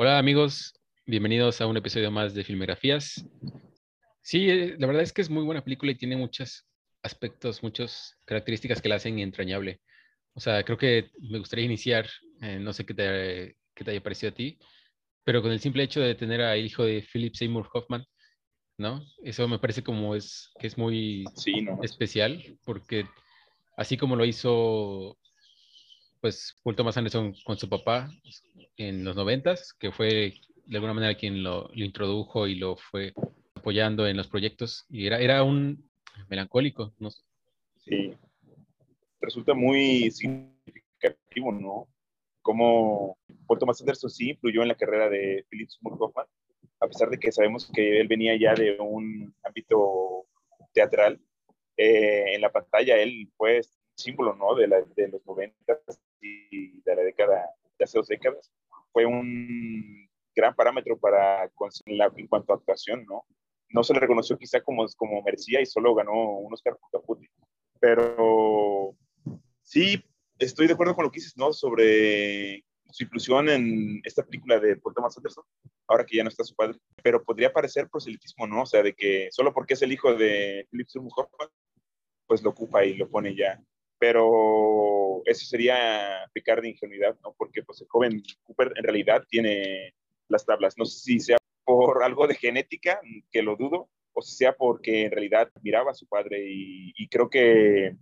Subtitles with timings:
[0.00, 0.74] Hola amigos,
[1.06, 3.26] bienvenidos a un episodio más de Filmografías.
[4.22, 6.68] Sí, eh, la verdad es que es muy buena película y tiene muchos
[7.02, 9.80] aspectos, muchas características que la hacen entrañable.
[10.34, 12.08] O sea, creo que me gustaría iniciar,
[12.40, 14.56] eh, no sé qué te, qué te haya parecido a ti,
[15.24, 18.04] pero con el simple hecho de tener al hijo de Philip Seymour Hoffman,
[18.78, 19.04] ¿no?
[19.24, 21.24] Eso me parece como es que es muy
[21.82, 23.04] especial, porque
[23.76, 25.18] así como lo hizo
[26.20, 28.10] pues Paul Thomas Anderson con su papá
[28.76, 30.34] en los noventas, que fue
[30.66, 33.14] de alguna manera quien lo, introdujo y lo fue
[33.54, 34.84] apoyando en los proyectos.
[34.88, 35.88] Y era, era un
[36.28, 37.10] melancólico, ¿no?
[37.76, 38.12] Sí.
[39.20, 41.88] Resulta muy significativo, ¿no?
[42.42, 46.26] Como Paul Thomas Anderson sí influyó en la carrera de Philip Seymour Hoffman,
[46.80, 50.26] a pesar de que sabemos que él venía ya de un ámbito
[50.72, 51.20] teatral.
[51.76, 53.60] Eh, en la pantalla él fue
[53.94, 54.54] símbolo, ¿no?
[54.54, 55.78] De, la, de los noventas
[56.20, 58.52] y de la década, de hace dos décadas,
[58.92, 61.50] fue un gran parámetro para
[61.86, 63.24] la, en cuanto a actuación, ¿no?
[63.70, 67.26] No se le reconoció quizá como, como merecía y solo ganó un Oscar por Caputi.
[67.80, 68.94] Pero
[69.62, 70.02] sí,
[70.38, 71.52] estoy de acuerdo con lo que dices, ¿no?
[71.52, 75.44] Sobre su inclusión en esta película de Paul Thomas Anderson,
[75.86, 76.78] ahora que ya no está su padre.
[77.02, 78.62] Pero podría parecer proselitismo, ¿no?
[78.62, 81.48] O sea, de que solo porque es el hijo de Philip Seymour Hoffman,
[82.26, 83.60] pues lo ocupa y lo pone ya
[83.98, 87.34] pero eso sería pecar de ingenuidad, ¿no?
[87.36, 89.94] Porque pues el joven Cooper en realidad tiene
[90.28, 90.74] las tablas.
[90.76, 95.04] No sé si sea por algo de genética, que lo dudo, o si sea porque
[95.04, 97.94] en realidad miraba a su padre y, creo que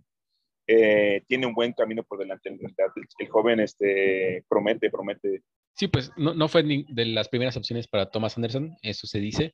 [0.67, 2.49] eh, tiene un buen camino por delante.
[2.49, 2.87] En realidad,
[3.19, 5.41] el, joven este, promete, promete.
[5.73, 9.53] Sí, pues no, no fue de las primeras opciones para Thomas Anderson, eso se dice.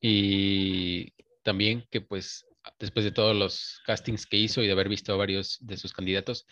[0.00, 2.44] Y también que pues
[2.78, 5.92] después de todos los castings que hizo y de haber visto a varios de sus
[5.92, 6.46] candidatos,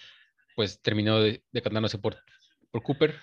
[0.56, 1.18] pues terminó
[1.52, 2.18] decantándose por,
[2.70, 3.18] por Cooper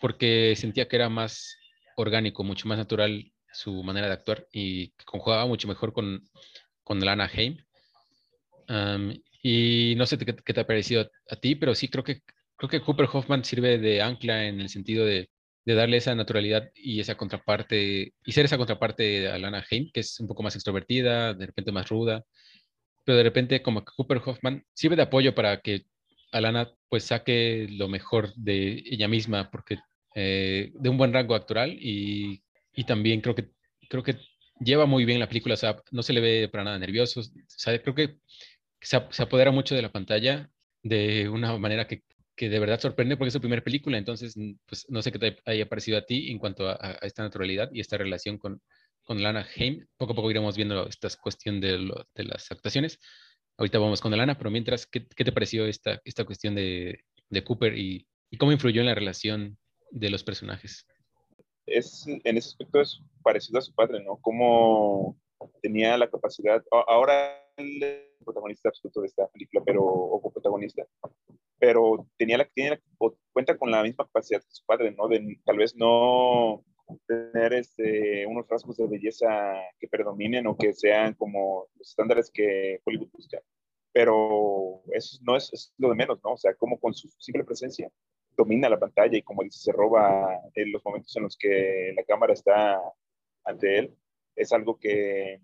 [0.00, 1.56] porque sentía que era más
[1.96, 6.22] orgánico, mucho más natural su manera de actuar y que conjugaba mucho mejor con,
[6.84, 7.56] con Lana Haim.
[9.42, 12.22] y no sé qué, te ha parecido a, ti, pero sí creo que,
[12.56, 15.30] creo que Cooper Hoffman sirve de ancla en el sentido de,
[15.66, 20.00] de darle esa naturalidad y esa contraparte, y ser esa contraparte de Alana Haim, que
[20.00, 22.24] es un poco más extrovertida, de repente más ruda,
[23.04, 25.82] pero de repente como que Cooper Hoffman sirve de apoyo para que
[26.32, 29.78] Alana pues saque lo mejor de ella misma, porque
[30.14, 32.42] eh, de un buen rango actoral y,
[32.74, 33.50] y, también creo que,
[33.88, 34.16] creo que
[34.60, 35.56] lleva muy bien la película,
[35.90, 37.22] no se le ve para nada nervioso,
[37.82, 38.18] creo que
[38.80, 40.48] se apodera mucho de la pantalla
[40.82, 42.04] de una manera que
[42.36, 44.34] que de verdad sorprende porque es su primera película, entonces
[44.66, 47.80] pues no sé qué te haya parecido a ti en cuanto a, esta naturalidad y
[47.80, 48.60] esta relación con,
[49.02, 49.86] con Lana Haim.
[49.96, 51.78] Poco a poco iremos viendo esta cuestión de,
[52.14, 53.00] las actuaciones.
[53.56, 57.02] Ahorita vamos con Lana, pero mientras, ¿qué, qué te pareció esta, esta cuestión de,
[57.44, 58.06] Cooper y,
[58.38, 59.56] cómo influyó en la relación
[59.90, 60.86] de los personajes?
[61.64, 64.18] Es, en ese aspecto es parecido a su padre, ¿no?
[64.20, 65.18] Cómo
[65.62, 70.86] tenía la capacidad, ahora el protagonista absoluto de esta película, pero, o coprotagonista,
[71.58, 72.80] pero tenía la, tiene
[73.32, 75.08] cuenta con la misma capacidad que su padre, ¿no?
[75.08, 76.64] De tal vez no
[77.06, 79.28] tener este, unos rasgos de belleza
[79.78, 83.40] que predominen o que sean como los estándares que Hollywood busca.
[83.92, 86.32] Pero eso no es, lo de menos, ¿no?
[86.32, 87.90] O sea, como con su simple presencia
[88.36, 92.04] domina la pantalla y como dice, se roba en los momentos en los que la
[92.04, 92.78] cámara está
[93.44, 93.96] ante él.
[94.34, 95.40] Es algo que,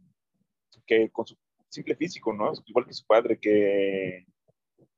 [0.86, 1.36] que con su
[1.70, 2.52] simple físico, ¿no?
[2.66, 4.26] Igual que su padre, que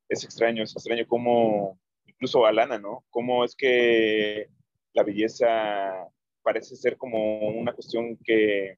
[0.09, 3.05] es extraño, es extraño cómo, incluso Alana, ¿no?
[3.11, 4.49] Cómo es que
[4.93, 6.09] la belleza
[6.43, 8.75] parece ser como una cuestión que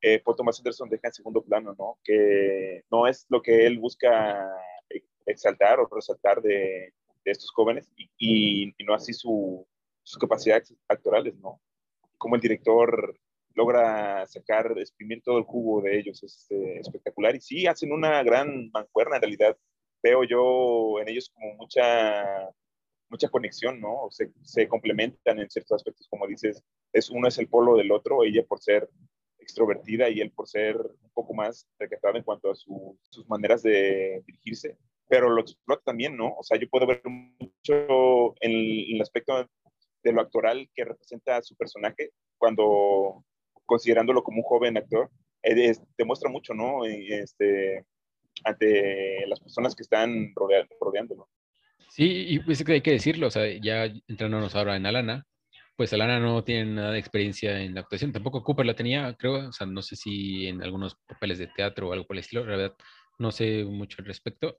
[0.00, 1.98] eh, Thomas Anderson deja en segundo plano, ¿no?
[2.04, 4.50] Que no es lo que él busca
[5.26, 6.92] exaltar o resaltar de,
[7.24, 9.66] estos jóvenes y, no así su,
[10.02, 11.58] sus capacidades actorales, ¿no?
[12.18, 13.18] Como el director
[13.54, 17.34] logra sacar, exprimir todo el jugo de ellos, es este, espectacular.
[17.34, 19.56] Y sí, hacen una gran mancuerna en realidad
[20.04, 22.50] veo yo en ellos como mucha,
[23.08, 24.08] mucha conexión, ¿no?
[24.10, 26.62] Se, se complementan en ciertos aspectos, como dices,
[26.92, 28.88] es, uno es el polo del otro, ella por ser
[29.38, 34.22] extrovertida y él por ser un poco más recatado en cuanto a sus maneras de
[34.26, 34.76] dirigirse,
[35.08, 36.34] pero lo explota también, ¿no?
[36.36, 39.48] O sea, yo puedo ver mucho en el, aspecto
[40.02, 43.24] de lo actoral que representa a su personaje cuando
[43.66, 45.10] considerándolo como un joven actor,
[45.42, 46.84] eh, demuestra mucho, ¿no?
[46.84, 47.84] Este,
[48.42, 51.28] ante las personas que están rodeándolo.
[51.90, 55.26] Sí, y pues hay que decirlo, o sea, ya entrándonos ahora en Alana,
[55.76, 59.48] pues Alana no tiene nada de experiencia en la actuación, tampoco Cooper la tenía, creo,
[59.48, 62.44] o sea, no sé si en algunos papeles de teatro o algo por el estilo,
[62.44, 62.76] la verdad,
[63.18, 64.58] no sé mucho al respecto,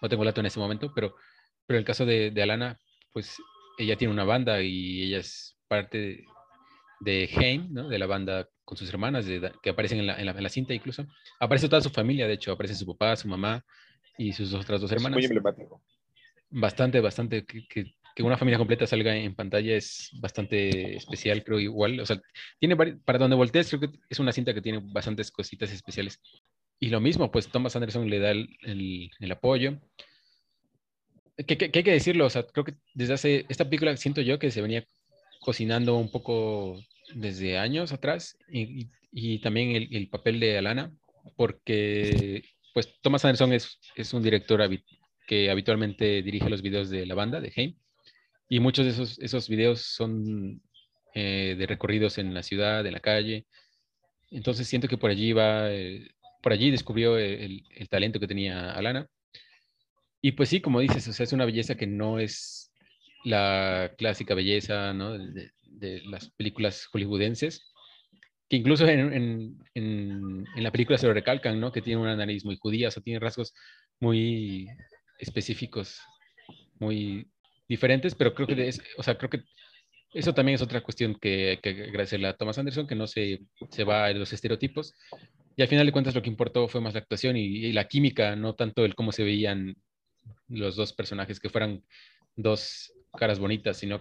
[0.00, 1.16] no tengo dato en ese momento, pero,
[1.66, 2.78] pero el caso de, de Alana,
[3.12, 3.36] pues
[3.78, 6.24] ella tiene una banda y ella es parte de,
[7.06, 7.88] Haim, ¿no?
[7.88, 9.26] de la banda con sus hermanas,
[9.62, 11.06] que aparecen en la, en, la, cinta incluso.
[11.40, 13.64] Aparece toda su familia, de hecho, aparece su papá, su mamá
[14.18, 15.16] y sus otras dos hermanas.
[15.16, 15.82] muy emblemático.
[16.50, 22.00] Bastante, bastante, que, que, una familia completa salga en pantalla es bastante especial, creo igual.
[22.00, 22.20] O sea,
[22.58, 26.20] tiene para donde voltees, creo que es una cinta que tiene bastantes cositas especiales.
[26.80, 28.48] Y lo mismo, pues Thomas Anderson le da el,
[29.18, 29.78] el, apoyo.
[31.36, 34.50] ¿Qué, hay que decirlo, o sea, creo que desde hace, esta película siento yo que
[34.50, 34.84] se venía
[35.40, 36.80] cocinando un poco
[37.14, 40.92] desde años atrás y, también el, el, papel de Alana,
[41.36, 42.44] porque
[42.74, 44.68] pues Thomas Anderson es, es un director
[45.26, 47.74] que habitualmente dirige los videos de la banda, de Haim,
[48.48, 50.62] y muchos de esos, esos videos son
[51.14, 53.46] eh, de recorridos en la ciudad, en la calle.
[54.30, 56.08] Entonces siento que por allí va, eh,
[56.42, 59.08] por allí descubrió el, el, talento que tenía Alana.
[60.20, 62.67] Y pues sí, como dices, o sea, es una belleza que no es
[63.28, 67.72] la clásica belleza de, las películas hollywoodenses,
[68.48, 71.70] que incluso en, en, en, la película se lo recalcan, ¿no?
[71.70, 73.54] que tiene una nariz muy judía, o sea, tiene rasgos
[74.00, 74.66] muy
[75.18, 76.00] específicos,
[76.78, 77.28] muy
[77.68, 79.42] diferentes, pero creo que, o sea, creo que
[80.14, 83.40] eso también es otra cuestión que hay que agradecerle a Thomas Anderson, que no se,
[83.70, 84.94] se va a los estereotipos.
[85.54, 88.36] Y al final de cuentas lo que importó fue más la actuación y, la química,
[88.36, 89.76] no tanto el cómo se veían
[90.48, 91.84] los dos personajes, que fueran
[92.36, 94.00] dos caras bonitas, sino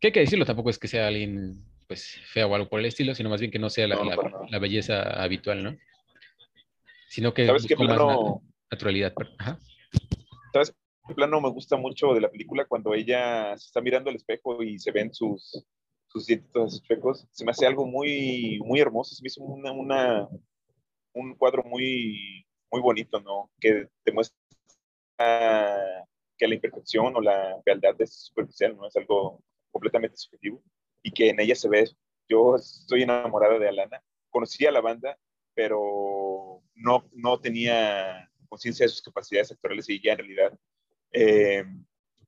[0.00, 2.86] que hay que decirlo, tampoco es que sea alguien pues feo o algo por el
[2.86, 3.96] estilo, sino más bien que no sea la,
[4.50, 5.76] la, belleza habitual, ¿no?
[7.08, 8.42] Sino que ¿Sabes qué plano...
[8.70, 9.12] naturalidad.
[10.52, 10.74] ¿Sabes
[11.06, 14.62] qué plano me gusta mucho de la película cuando ella se está mirando al espejo
[14.62, 15.64] y se ven sus,
[16.08, 17.26] sus dientitos espejos?
[17.30, 20.28] Se me hace algo muy, muy hermoso, se me hizo una, una
[21.14, 23.50] un cuadro muy, muy bonito, ¿no?
[23.60, 24.36] Que demuestra
[26.36, 28.86] que la imperfección o la fealdad es superficial, ¿no?
[28.86, 30.62] Es algo completamente subjetivo
[31.02, 31.84] y que en ella se ve
[32.28, 34.02] Yo estoy enamorada de Alana.
[34.30, 35.18] Conocí a la banda,
[35.54, 40.58] pero no, no tenía conciencia de sus capacidades actorales y ya en realidad
[41.12, 41.64] eh,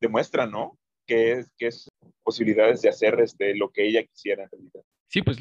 [0.01, 0.79] demuestra, ¿no?
[1.07, 1.89] Que es, que es
[2.23, 4.83] posibilidades de hacer este, lo que ella quisiera en realidad.
[5.09, 5.39] Sí, pues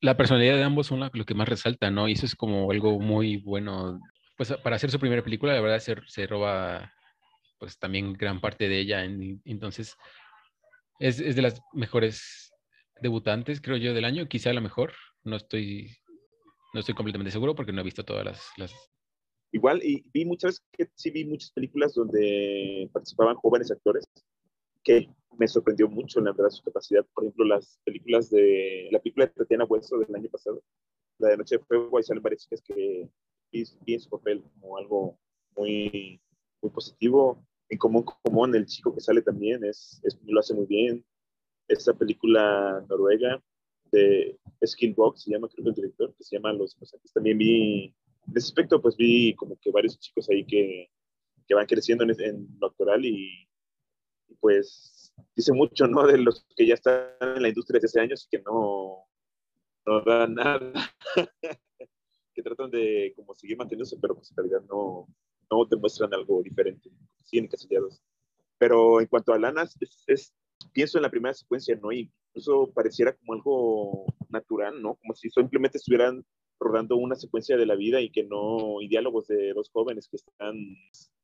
[0.00, 2.08] la personalidad de ambos son lo que más resalta, ¿no?
[2.08, 4.00] Y eso es como algo muy bueno.
[4.36, 6.92] Pues para hacer su primera película, la verdad, se, se roba
[7.62, 9.04] pues también gran parte de ella.
[9.04, 9.96] entonces,
[10.98, 12.52] es, es, de las mejores
[13.00, 14.94] debutantes, creo yo, del año, quizá la mejor.
[15.22, 15.96] No estoy,
[16.74, 18.74] no estoy completamente seguro porque no he visto todas las, las...
[19.52, 24.08] Igual, y vi muchas que sí vi muchas películas donde participaban jóvenes actores
[24.82, 27.06] que me sorprendió mucho, la verdad, su capacidad.
[27.14, 30.60] Por ejemplo, las películas de, la película de Tatiana Hueso del año pasado,
[31.18, 33.08] la de Noche de Fuego, ahí salen varias chicas que
[33.52, 35.16] vi, en su papel como algo
[35.56, 36.20] muy,
[36.60, 37.46] muy positivo.
[37.68, 41.04] En común, común, el chico que sale también es, es, lo hace muy bien.
[41.68, 43.42] Esta película noruega
[43.90, 46.76] de Skillbox, se llama, creo que el director, que se llama Los.
[47.14, 47.94] También vi,
[48.26, 50.90] en ese aspecto, pues vi como que varios chicos ahí que,
[51.46, 53.48] que van creciendo en, en lo actoral y,
[54.40, 56.06] pues dice mucho, ¿no?
[56.06, 59.06] De los que ya están en la industria desde hace años y que no,
[59.86, 60.72] no dan nada,
[62.34, 65.06] que tratan de como seguir manteniéndose, pero pues en realidad no,
[65.52, 66.90] no demuestran algo diferente,
[67.24, 68.00] siguen encasillados.
[68.58, 69.68] Pero en cuanto a Lana,
[70.06, 70.34] es,
[70.72, 71.92] pienso en la primera secuencia, ¿no?
[71.92, 74.94] Y incluso pareciera como algo natural, ¿no?
[74.94, 76.24] Como si simplemente estuvieran
[76.58, 80.16] rodando una secuencia de la vida y que no, y diálogos de dos jóvenes que
[80.16, 80.54] están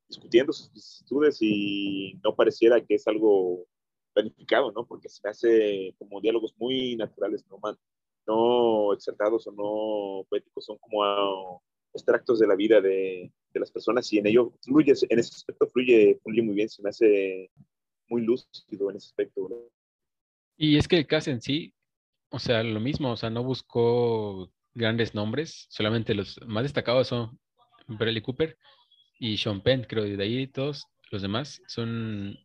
[0.07, 3.65] discutiendo sus vicisitudes y no pareciera que es algo
[4.13, 4.85] planificado, ¿no?
[4.85, 7.59] Porque se hace como diálogos muy naturales, no,
[8.27, 11.63] no exaltados o no poéticos, son como
[11.93, 15.67] extractos de la vida de, de, las personas y en ello fluye, en ese aspecto
[15.67, 17.51] fluye, fluye muy bien, se me hace
[18.07, 19.49] muy lúcido en ese aspecto.
[20.57, 21.73] Y es que el caso en sí,
[22.29, 27.39] o sea, lo mismo, o sea, no buscó grandes nombres, solamente los más destacados son
[27.87, 28.57] Bradley Cooper
[29.19, 32.37] y Sean Penn, creo, y de ahí todos los demás son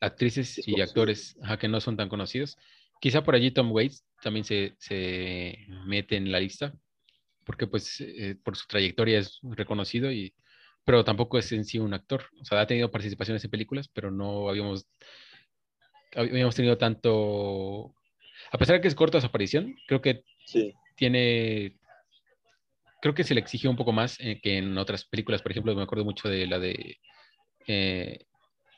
[0.00, 2.56] actrices y actores que no son tan conocidos.
[3.00, 6.74] Quizá por allí Tom Waits también se, se mete en la lista,
[7.52, 10.32] porque pues eh, por su trayectoria es reconocido, y,
[10.86, 12.24] pero tampoco es en sí un actor.
[12.40, 14.86] O sea, ha tenido participaciones en películas, pero no habíamos,
[16.16, 17.94] habíamos tenido tanto...
[18.50, 20.24] A pesar de que es corta su aparición, creo que
[20.96, 21.76] tiene
[23.02, 25.42] creo que se le exigió un poco más eh, que en otras películas.
[25.42, 26.96] Por ejemplo, me acuerdo mucho de la de
[27.66, 28.24] eh,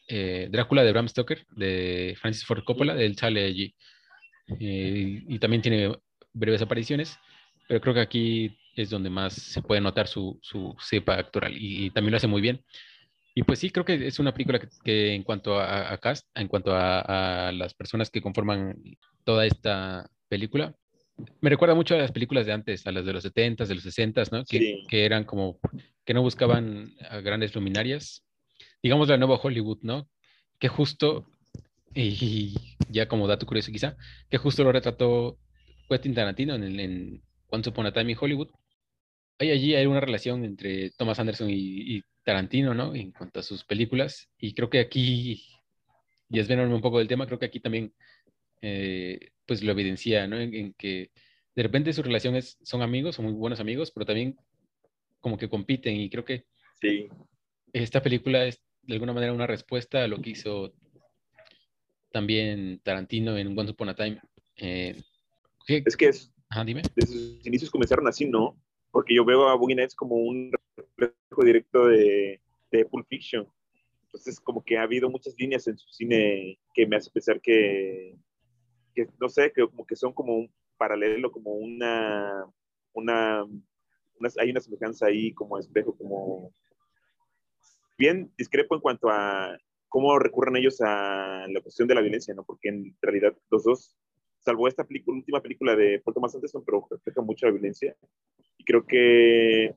[0.09, 3.73] eh, Drácula de Bram Stoker, de Francis Ford Coppola, él sale allí.
[4.59, 5.97] y también tiene
[6.33, 7.17] breves apariciones,
[7.69, 11.91] pero creo que aquí es donde más se puede notar su, su cepa actoral y,
[11.91, 12.65] también lo hace muy bien.
[13.35, 16.73] Y pues sí, creo que es una película que, en cuanto a, cast, en cuanto
[16.75, 18.77] a, las personas que conforman
[19.25, 20.75] toda esta película,
[21.41, 23.85] me recuerda mucho a las películas de antes, a las de los 70s, de los
[23.85, 24.45] 60s, ¿no?
[24.45, 25.59] Que, que eran como,
[26.05, 28.25] que no buscaban a grandes luminarias.
[28.83, 30.09] Digamos la nueva Hollywood, ¿no?
[30.59, 31.27] Que justo,
[31.95, 32.55] y
[32.89, 33.97] ya como dato curioso quizá,
[34.31, 35.39] que justo lo retrató
[35.89, 38.49] Quentin Tarantino en, en Once Upon a Time in Hollywood.
[39.39, 42.95] Hay allí hay una relación entre Thomas Anderson y, Tarantino, ¿no?
[42.95, 44.31] En cuanto a sus películas.
[44.39, 45.45] Y creo que aquí,
[46.31, 47.93] y es un poco del tema, creo que aquí también
[48.63, 50.41] eh, pues lo evidencia, ¿no?
[50.41, 51.11] En, que
[51.55, 54.37] de repente sus relaciones son amigos, son muy buenos amigos, pero también
[55.21, 56.47] como que compiten y creo que
[56.81, 57.09] sí.
[57.73, 60.73] esta película es de alguna manera una respuesta a lo que hizo
[62.11, 64.21] también Tarantino en Once Upon a Time.
[64.57, 65.03] Eh,
[65.67, 66.83] es que es, Ajá, dime.
[66.95, 68.57] desde sus inicios comenzaron así, ¿no?
[68.95, 70.53] Porque yo veo a Boogie Nights como un
[70.97, 73.47] reflejo directo de, de Pulp Fiction.
[74.05, 78.17] Entonces, como que ha habido muchas líneas en su cine que me hace pensar que
[78.95, 82.47] que no sé, que como que son como un paralelo, como una,
[82.93, 83.45] una,
[84.39, 86.53] hay una semejanza ahí como espejo, como
[87.99, 89.59] bien discrepo en cuanto a
[89.89, 92.45] cómo recurren ellos a la cuestión de la violencia, ¿no?
[92.45, 93.97] Porque en realidad los dos,
[94.45, 97.97] salvo esta película, última película de Paul Thomas Anderson, pero refleja mucho la violencia.
[98.59, 99.75] Y creo que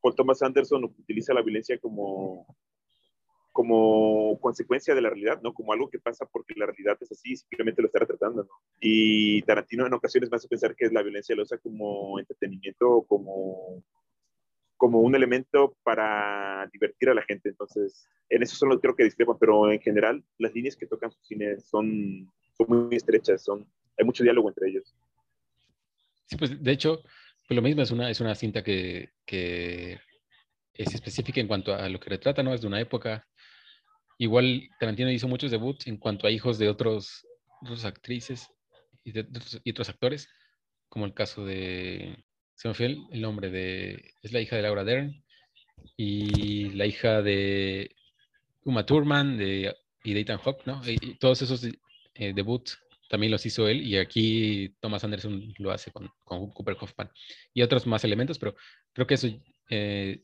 [0.00, 2.46] Paul Thomas Anderson utiliza la violencia como
[3.52, 5.52] como consecuencia de la realidad, ¿no?
[5.52, 8.50] Como algo que pasa porque la realidad es así, simplemente lo está retratando, ¿no?
[8.80, 13.82] Y Tarantino en ocasiones me hace pensar que la violencia lo usa como entretenimiento, como,
[14.76, 17.48] como un elemento para divertir a la gente.
[17.48, 21.20] Entonces, en eso solo creo que discrepan, pero en general las líneas que tocan su
[21.22, 23.66] cine son, son muy estrechas, son,
[24.00, 24.94] hay mucho diálogo entre ellos.
[26.26, 27.02] Sí, pues de hecho,
[27.46, 32.00] pues lo mismo es una, es una cinta que, es específica en cuanto a lo
[32.00, 32.54] que retrata, ¿no?
[32.54, 33.26] Es de una época
[34.20, 37.26] Igual Tarantino hizo muchos debuts en cuanto a hijos de otros,
[37.84, 38.50] actrices
[39.02, 39.18] y,
[39.70, 40.28] otros, actores,
[40.90, 42.22] como el caso de,
[42.54, 45.24] se me fue el, nombre de, es la hija de Laura Dern
[45.96, 47.96] y la hija de
[48.62, 50.82] Uma Thurman de, y de Ethan ¿no?
[50.86, 52.78] Y, todos esos eh, debuts
[53.10, 57.10] también los hizo él y aquí Thomas Anderson lo hace con, Cooper Hoffman
[57.52, 58.54] y otros más elementos, pero
[58.92, 59.28] creo que eso
[59.68, 60.22] eh,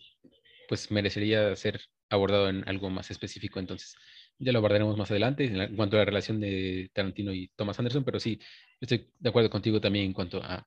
[0.69, 3.97] pues merecería ser abordado en algo más específico, entonces
[4.38, 8.05] ya lo abordaremos más adelante en, cuanto a la relación de Tarantino y Thomas Anderson,
[8.05, 8.38] pero sí,
[8.81, 10.64] estoy de acuerdo contigo también en cuanto a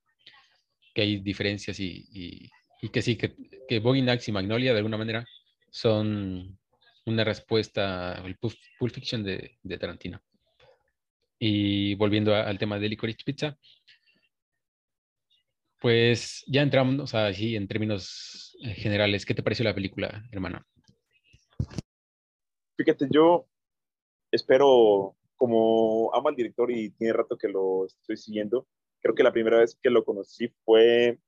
[0.94, 2.50] que hay diferencias y,
[2.92, 3.34] que sí, que,
[3.68, 5.26] que Nights y Magnolia de alguna manera
[5.72, 6.60] son
[7.06, 10.22] una respuesta al Pulp, Fiction de, Tarantino.
[11.39, 13.58] Y volviendo al tema de Licorice Pizza,
[15.79, 19.25] pues ya entramos así en términos eh, generales.
[19.25, 20.62] ¿Qué te pareció la película, hermano?
[22.77, 23.48] Fíjate, yo
[24.31, 28.67] espero, como amo al director y tiene rato que lo estoy siguiendo,
[29.01, 31.19] creo que la primera vez que lo conocí fue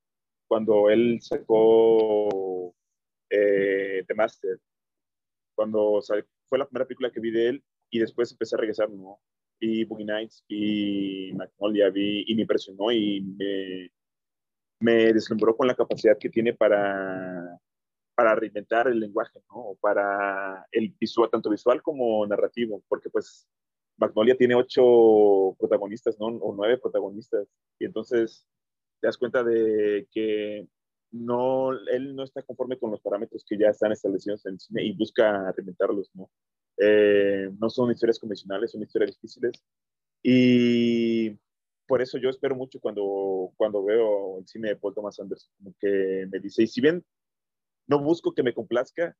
[0.47, 2.75] cuando él sacó
[3.29, 4.59] eh, The Master,
[5.55, 6.01] cuando
[6.49, 9.21] fue la primera película que vi de él y después empecé a regresar, ¿no?
[9.61, 13.91] Vi Boogie Nights, vi Magnolia, vi y me impresionó y me,
[14.79, 17.59] me deslumbró con la capacidad que tiene para
[18.15, 19.77] para reinventar el lenguaje, ¿no?
[19.79, 23.47] Para el visual, tanto visual como narrativo, porque pues
[23.97, 26.27] Magnolia tiene ocho protagonistas, ¿no?
[26.27, 27.47] O nueve protagonistas.
[27.79, 28.47] Y entonces
[28.99, 30.67] te das cuenta de que
[31.11, 34.83] no, él no está conforme con los parámetros que ya están establecidos en el cine
[34.83, 36.29] y busca reinventarlos, ¿no?
[36.81, 39.51] Eh, no son historias convencionales, son historias difíciles.
[40.23, 41.37] Y
[41.87, 45.75] por eso yo espero mucho cuando, cuando veo el cine de Paul Thomas Anderson, como
[45.79, 47.03] que me dice, y si bien
[47.91, 49.15] no busco que me complazca.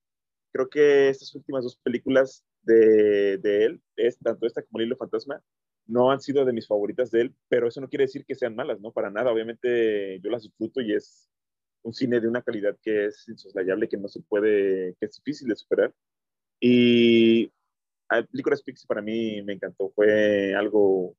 [0.54, 4.98] Creo que estas últimas dos películas de, de él, es, tanto esta como El Hilo
[4.98, 5.42] Fantasma,
[5.88, 8.56] no han sido de mis favoritas de él, pero eso no quiere decir que sean
[8.56, 8.92] malas, ¿no?
[8.94, 11.30] Para nada, obviamente yo las disfruto y es
[11.84, 15.48] un cine de una calidad que es insoslayable, que no se puede, que es difícil
[15.50, 15.94] de superar.
[16.62, 17.52] Y
[18.12, 21.16] el película Pixie para mí me encantó, fue algo,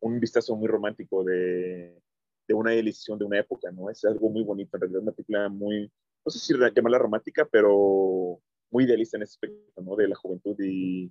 [0.00, 1.98] un vistazo muy romántico de,
[2.46, 3.88] de una edición de una época, ¿no?
[3.88, 5.90] Es algo muy bonito, en realidad una película muy,
[6.24, 9.96] no sé si llamarla romántica, pero muy idealista en ese aspecto, ¿no?
[9.96, 11.10] De la juventud y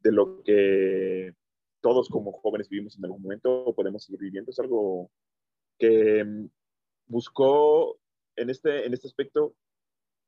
[0.00, 1.34] de lo que
[1.80, 4.50] todos como jóvenes vivimos en algún momento o podemos seguir viviendo.
[4.50, 5.10] Es algo
[5.78, 6.48] que mm,
[7.06, 7.98] buscó
[8.36, 9.54] en este, en este aspecto,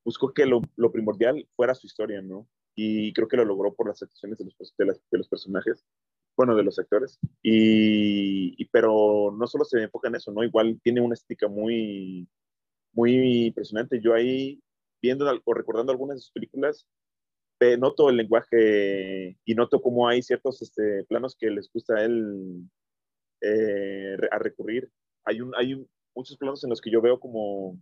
[0.04, 2.46] buscó que lo, lo primordial fuera su historia, ¿no?
[2.74, 5.84] Y creo que lo logró por las actuaciones de los, de, de los personajes,
[6.36, 7.18] bueno, de los actores.
[7.42, 10.42] Y, y, pero no solo se enfoca en eso, ¿no?
[10.42, 12.28] Igual tiene una estética muy,
[12.92, 14.00] muy impresionante.
[14.00, 14.62] Yo ahí,
[15.02, 16.86] viendo o recordando algunas de sus películas,
[17.78, 22.68] noto el lenguaje y noto cómo hay ciertos este, planos que les gusta a él
[23.40, 24.90] eh, a recurrir.
[25.24, 27.78] Hay, un, hay muchos planos en los que yo veo como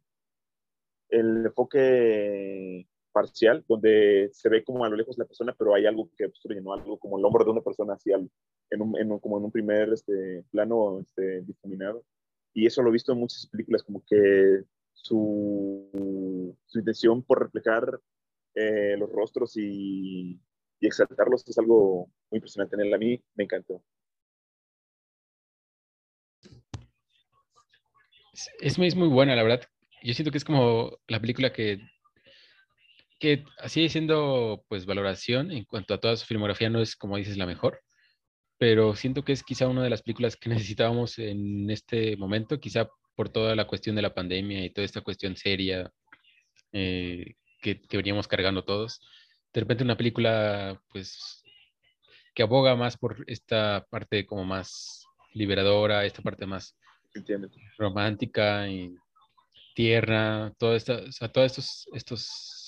[1.09, 6.11] el enfoque parcial, donde se ve como a lo lejos la persona, pero hay algo
[6.17, 6.73] que obstruye, ¿no?
[6.73, 9.93] Algo como el hombro de una persona así, en un, en como en un primer
[9.93, 12.05] este, plano este, difuminado.
[12.55, 18.01] Y eso lo he visto en muchas películas, como que su, su intención por reflejar
[18.55, 20.41] eh, los rostros y,
[20.81, 22.95] y, exaltarlos es algo muy impresionante en él.
[22.95, 23.83] A mí me encantó.
[28.61, 29.63] Es, es muy buena, la verdad.
[30.03, 31.79] Yo siento que es como la película que
[33.21, 37.37] que sigue siendo pues valoración en cuanto a toda su filmografía, no es como dices
[37.37, 37.83] la mejor,
[38.59, 42.89] pero siento que es quizá una de las películas que necesitábamos en este momento, quizá
[43.15, 45.93] por toda la cuestión de la pandemia y toda esta cuestión seria
[46.73, 49.01] eh, que, que, veníamos cargando todos.
[49.53, 51.45] De repente una película pues
[52.35, 56.77] que aboga más por esta parte como más liberadora, esta parte más
[57.77, 58.95] romántica y
[59.75, 62.60] tierna, todo esto, o sea, todos estos, estos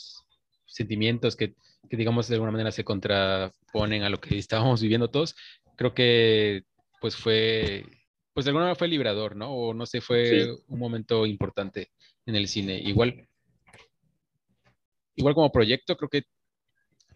[0.73, 1.55] sentimientos que,
[1.89, 5.35] que, digamos, de alguna manera se contraponen a lo que estábamos viviendo todos,
[5.77, 6.65] creo que
[7.01, 7.85] pues fue,
[8.33, 9.53] pues de alguna manera fue liberador, ¿no?
[9.53, 11.91] O no sé, fue un momento importante
[12.27, 12.79] en el cine.
[12.79, 13.27] Igual,
[15.17, 16.23] igual como proyecto, creo que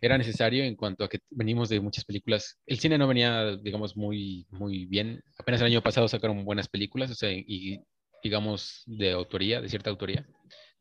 [0.01, 2.59] era necesario en cuanto a que venimos de muchas películas.
[2.67, 5.23] El cine no venía, digamos, muy, muy bien.
[5.39, 7.81] Apenas el año pasado sacaron buenas películas, o sea, y
[8.23, 10.27] digamos, de autoría, de cierta autoría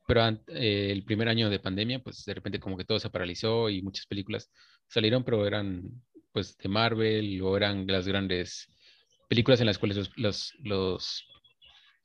[0.05, 3.69] pero eh, el primer año de pandemia, pues de repente como que todo se paralizó
[3.69, 4.51] y muchas películas
[4.87, 5.83] salieron, pero eran
[6.31, 8.67] pues de Marvel o eran las grandes
[9.29, 11.25] películas en las cuales los, los, los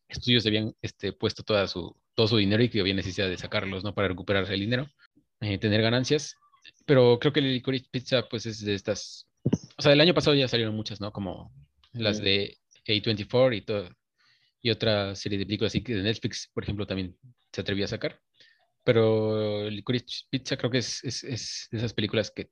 [0.09, 3.85] estudios habían este, puesto toda su, todo su dinero y que había necesidad de sacarlos,
[3.85, 3.95] ¿no?
[3.95, 4.89] Para recuperar el dinero,
[5.41, 6.37] eh, tener ganancias.
[6.87, 9.27] Pero creo que el Licorice Pizza, pues es de estas...
[9.77, 11.13] O sea, el año pasado ya salieron muchas, ¿no?
[11.13, 11.53] Como
[11.93, 13.89] las de A24 y todo,
[14.63, 17.17] y otra serie de películas así que de Netflix, por ejemplo, también
[17.53, 18.21] se atrevió a sacar.
[18.85, 22.51] Pero Licorice Pizza creo que es, es, es de esas películas que,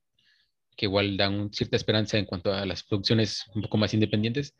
[0.75, 4.55] que, igual dan cierta esperanza en cuanto a las producciones un poco más independientes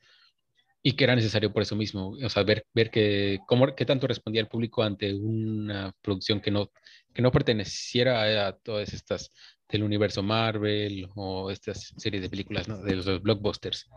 [0.82, 4.08] y que era necesario por eso mismo, o sea, ver, ver que, cómo, qué tanto
[4.08, 6.71] respondía el público ante una producción que no,
[7.13, 9.30] que no perteneciera a, todas estas
[9.67, 12.82] del universo Marvel o estas series de películas ¿no?
[12.82, 13.88] de los blockbusters.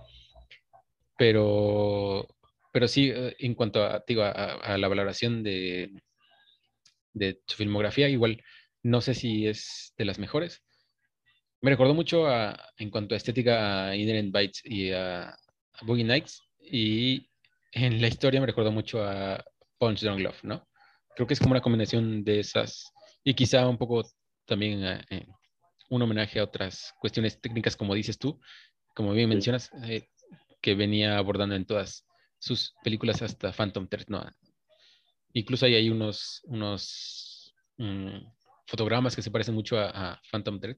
[1.17, 2.27] Pero
[2.73, 5.93] pero sí, eh, en cuanto a, a, la valoración de,
[7.13, 8.43] de su filmografía, igual
[8.83, 10.63] no sé si es de las mejores.
[11.61, 12.27] Me recordó mucho
[12.77, 15.37] en cuanto a estética a Inherent Bites y a,
[15.83, 16.43] Boogie Nights.
[16.61, 17.29] Y
[17.73, 19.45] en la historia me recordó mucho a
[19.79, 20.69] Punch Drunk Love, ¿no?
[21.15, 22.93] Creo que es como una combinación de esas.
[23.25, 24.05] Y quizá un poco
[24.45, 25.27] también eh,
[25.91, 28.41] un homenaje a otras cuestiones técnicas, como dices tú,
[28.95, 30.09] como bien mencionas, eh,
[30.61, 32.07] que venía abordando en todas
[32.39, 34.25] sus películas hasta Phantom Thread, ¿no?
[35.33, 38.27] Incluso hay, unos, unos mm,
[38.67, 40.77] fotogramas que se parecen mucho a, Phantom Thread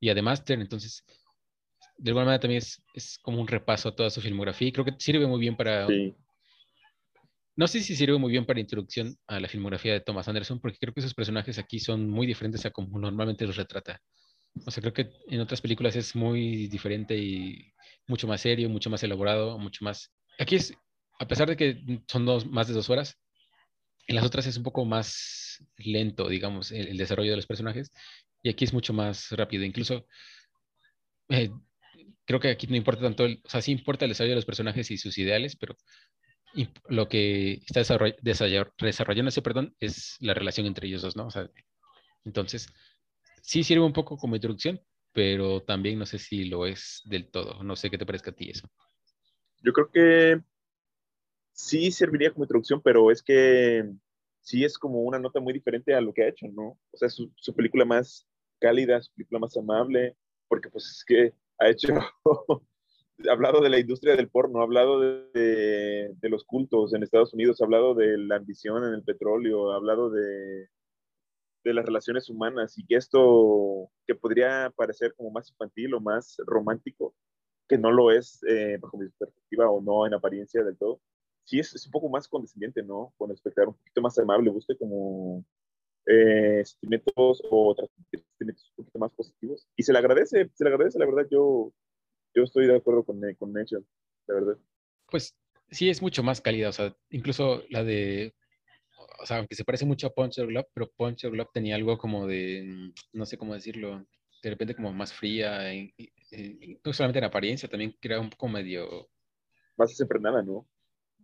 [0.00, 1.04] y a The Master, entonces
[1.98, 4.84] de alguna manera también es, es, como un repaso a toda su filmografía y creo
[4.84, 5.86] que sirve muy bien para...
[7.54, 10.78] No sé si sirve muy bien para introducción a la filmografía de Thomas Anderson, porque
[10.78, 14.00] creo que esos personajes aquí son muy diferentes a como normalmente los retrata.
[14.66, 17.72] O sea, creo que en otras películas es muy diferente y
[18.06, 20.10] mucho más serio, mucho más elaborado, mucho más...
[20.38, 20.74] Aquí es
[21.22, 23.16] a pesar de que son dos, más de dos horas,
[24.06, 27.92] en las otras es un poco más lento, digamos, el, desarrollo de los personajes,
[28.42, 29.64] y aquí es mucho más rápido.
[29.64, 30.06] Incluso
[31.28, 31.50] eh,
[32.24, 34.90] creo que aquí no importa tanto, o sea, sí importa el desarrollo de los personajes
[34.90, 35.76] y sus ideales, pero
[36.88, 37.80] lo que está
[38.20, 41.26] desarrollándose, perdón, es la relación entre ellos dos, ¿no?
[41.26, 41.48] O sea,
[42.24, 42.68] entonces,
[43.42, 44.80] sí sirve un poco como introducción,
[45.12, 47.62] pero también no sé si lo es del todo.
[47.62, 48.68] No sé qué te parezca a ti eso.
[49.62, 50.42] Yo creo que
[51.52, 53.84] sí serviría como introducción, pero es que
[54.40, 56.78] sí es como una nota muy diferente a lo que ha hecho, ¿no?
[56.90, 58.26] O sea, su, su película más
[58.58, 60.16] cálida, su película más amable,
[60.48, 61.94] porque pues es que ha hecho,
[63.28, 67.60] ha hablado de la industria del porno, ha hablado de, los cultos en Estados Unidos,
[67.60, 70.68] ha hablado de la ambición en el petróleo, ha hablado de,
[71.64, 76.36] de las relaciones humanas y que esto que podría parecer como más infantil o más
[76.46, 77.14] romántico,
[77.68, 81.00] que no lo es eh, bajo mi perspectiva o no en apariencia del todo,
[81.44, 83.12] sí es, un poco más condescendiente, ¿no?
[83.16, 85.44] Con el espectador, un poquito más amable, busca como
[86.06, 87.74] eh, sentimientos o
[88.10, 89.68] sentimientos un poquito más positivos.
[89.76, 91.72] Y se le agradece, se le agradece, la verdad, yo,
[92.34, 93.84] yo estoy de acuerdo con, eh, con Nature,
[94.26, 94.58] la verdad.
[95.10, 95.36] Pues
[95.70, 98.34] sí, es mucho más cálida, o sea, incluso la de,
[99.20, 102.26] o sea, aunque se parece mucho a Punch Glove, pero Punch Glove tenía algo como
[102.26, 104.06] de, no sé cómo decirlo,
[104.42, 105.60] de repente como más fría,
[106.84, 109.08] no solamente en apariencia, también que era un poco medio...
[109.76, 110.66] Más desenfrenada, ¿no?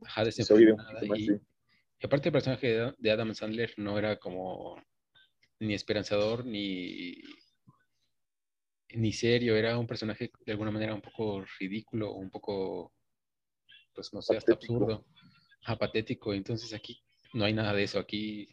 [0.04, 1.00] Ajá, desenfrenada.
[1.16, 4.80] Y, y, aparte el personaje de Adam Sandler no era como
[5.60, 7.20] ni esperanzador ni,
[8.94, 12.92] ni serio, era un personaje de alguna manera un poco ridículo, un poco,
[13.94, 15.04] pues no sé, hasta absurdo,
[15.64, 16.32] apatético.
[16.32, 17.02] Entonces aquí
[17.34, 18.48] no hay nada de eso, aquí...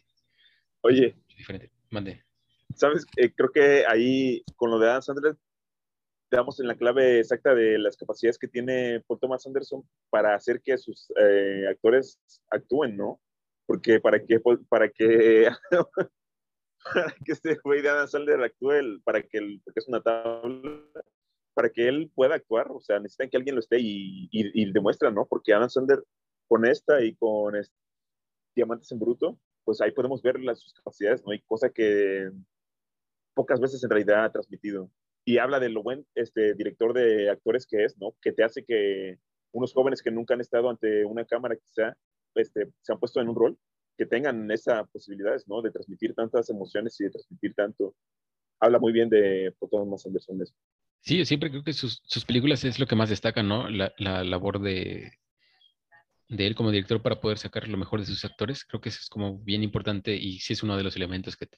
[0.82, 1.16] Oye.
[1.36, 2.24] Diferente, mande.
[2.74, 3.06] ¿Sabes?
[3.16, 5.36] Eh, creo que ahí con lo de Adam Sandler
[6.30, 10.60] damos en la clave exacta de las capacidades que tiene Paul Thomas Anderson para hacer
[10.62, 13.20] que sus eh, actores actúen, ¿no?
[13.66, 15.48] Porque para que, para que
[16.92, 20.82] para que este güey de Adam Sandler actúe, para que, el, porque es una tabla,
[21.54, 25.10] para que él pueda actuar, o sea, necesitan que alguien lo esté y, y, demuestra,
[25.10, 25.26] ¿no?
[25.26, 26.02] Porque Adam Sandler
[26.48, 27.54] con esta y con
[28.54, 31.32] Diamantes en Bruto, pues ahí podemos ver sus capacidades, ¿no?
[31.32, 32.30] Hay cosa que
[33.34, 34.90] pocas veces en realidad ha transmitido.
[35.28, 38.14] Y habla de lo buen este, director de actores que es, ¿no?
[38.22, 39.18] Que te hace que
[39.52, 41.96] unos jóvenes que nunca han estado ante una cámara quizá
[42.36, 43.58] este, se han puesto en un rol
[43.98, 45.62] que tengan esas posibilidades, ¿no?
[45.62, 47.96] De transmitir tantas emociones y de transmitir tanto.
[48.60, 50.54] Habla muy bien de Thomas Anderson eso.
[51.00, 53.68] Sí, siempre creo que sus, sus, películas es lo que más destaca, ¿no?
[53.68, 55.12] La, la, labor de,
[56.28, 58.64] de él como director para poder sacar lo mejor de sus actores.
[58.64, 61.48] Creo que eso es como bien importante y sí es uno de los elementos que,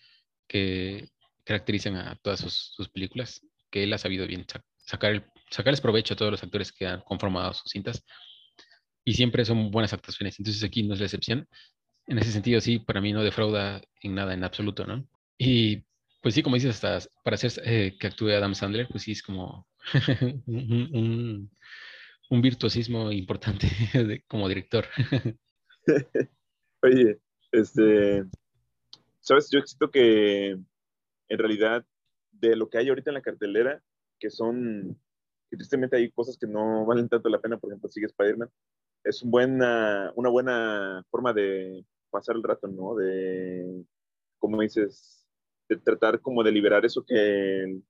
[0.46, 1.08] que
[1.44, 4.46] caracterizan a todas sus, sus películas, que él ha sabido bien
[4.78, 8.04] sacar el, sacarles provecho a todos los actores que han conformado sus cintas.
[9.04, 10.38] Y siempre son buenas actuaciones.
[10.38, 11.48] Entonces aquí no es la excepción
[12.08, 15.06] en ese sentido, sí, para mí no defrauda en nada, en absoluto, ¿no?
[15.36, 15.84] Y
[16.22, 19.22] pues sí, como dices, hasta para hacer eh, que actúe Adam Sandler, pues sí es
[19.22, 19.66] como
[20.46, 21.50] un,
[22.30, 23.68] virtuosismo importante
[24.26, 24.86] como director.
[26.82, 27.18] Oye,
[27.52, 28.24] este,
[29.20, 30.50] sabes, yo siento que
[31.28, 31.84] en realidad
[32.40, 33.82] de lo que hay ahorita en la cartelera,
[34.18, 35.00] que son,
[35.50, 38.50] que tristemente hay cosas que no valen tanto la pena, por ejemplo, sigue Spider-Man,
[39.04, 42.96] es un buena, una buena forma de pasar el rato, ¿no?
[42.96, 43.84] De,
[44.38, 45.26] como dices,
[45.68, 47.80] de tratar como de liberar eso que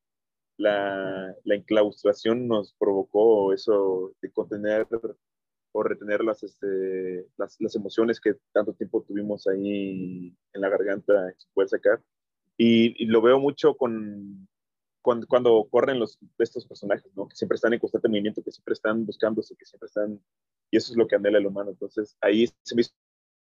[0.59, 4.87] la, la enclaustración nos provocó, eso de contener
[5.73, 11.33] o retener las, este, las, las, emociones que tanto tiempo tuvimos ahí en la garganta
[11.37, 12.03] sin poder sacar.
[12.61, 14.49] Y, lo veo mucho con,
[15.01, 17.29] cuando, cuando, corren los, estos personajes, ¿no?
[17.29, 20.21] Que siempre están en constante movimiento, que siempre están buscándose, que siempre están...
[20.71, 21.71] Y eso es lo que anhela el humano.
[21.71, 22.93] Entonces, ahí se me hizo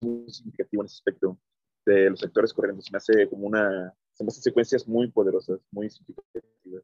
[0.02, 1.38] muy significativo en ese aspecto
[1.86, 2.82] de los actores corriendo.
[2.82, 6.84] Se me hace como una, se me hacen secuencias muy poderosas, muy significativas.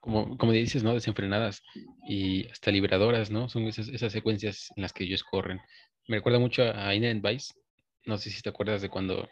[0.00, 0.92] Como, como dices, ¿no?
[0.92, 1.62] Desenfrenadas
[2.06, 3.48] y hasta liberadoras, ¿no?
[3.48, 5.60] Son esas, esas secuencias en las que ellos corren.
[6.06, 7.54] Me recuerda mucho a Inland Vice.
[8.04, 9.28] No sé si te acuerdas de cuando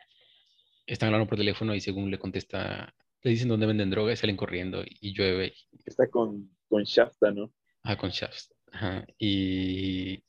[0.92, 4.36] están hablando por teléfono y según le contesta, le dicen dónde venden droga y salen
[4.36, 5.54] corriendo y llueve.
[5.84, 7.52] Está con, con Shasta, ¿no?
[7.82, 8.54] Ah, con Shasta.
[8.72, 9.06] Ajá.
[9.18, 10.22] Y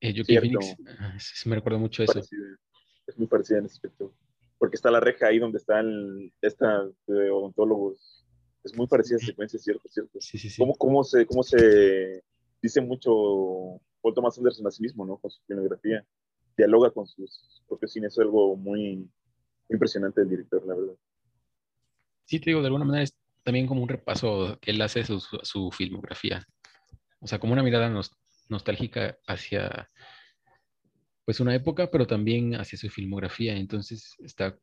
[0.00, 0.76] eh, Phoenix,
[1.46, 2.20] me recuerda mucho eso.
[3.06, 4.12] es muy parecida en ese aspecto.
[4.58, 8.24] Porque está la reja ahí donde están esta de odontólogos.
[8.64, 9.88] Es muy parecida a secuencia, ¿cierto?
[9.88, 10.20] ¿cierto?
[10.20, 10.60] Sí, sí, sí.
[10.60, 12.24] ¿Cómo, cómo, se, ¿Cómo se
[12.60, 15.16] dice mucho Paul Thomas Anderson a sí mismo, ¿no?
[15.18, 16.04] Con su filmografía.
[16.56, 18.12] Dialoga con sus propios cines.
[18.14, 19.08] Es algo muy
[19.68, 20.94] impresionante del director, la verdad.
[22.24, 25.20] Sí, te digo, de alguna manera es también como un repaso que él hace su,
[25.20, 26.44] su filmografía.
[27.20, 28.12] O sea, como una mirada nos,
[28.48, 29.88] nostálgica hacia
[31.24, 33.56] pues una época, pero también hacia su filmografía.
[33.56, 34.56] Entonces está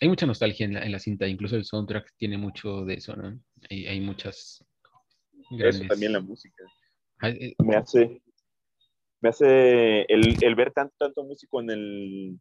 [0.00, 3.40] hay mucha nostalgia en la, cinta, incluso el soundtrack tiene mucho de eso, ¿no?
[3.68, 4.64] Hay, hay muchas
[5.58, 6.64] Eso también la música.
[7.22, 8.22] Eh, me hace
[9.20, 12.40] me hace el, ver tanto tanto músico en el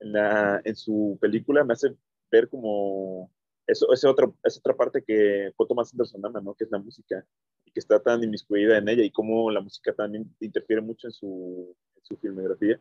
[0.00, 1.94] en, la, en su película me hace
[2.30, 3.30] ver como
[3.66, 6.54] eso es otra es otra parte que fue Thomas Anderson ama, ¿no?
[6.54, 7.24] Que es la música
[7.66, 11.76] que está tan inmiscuida en ella y cómo la música también interfiere mucho en su,
[12.02, 12.80] su filmografía,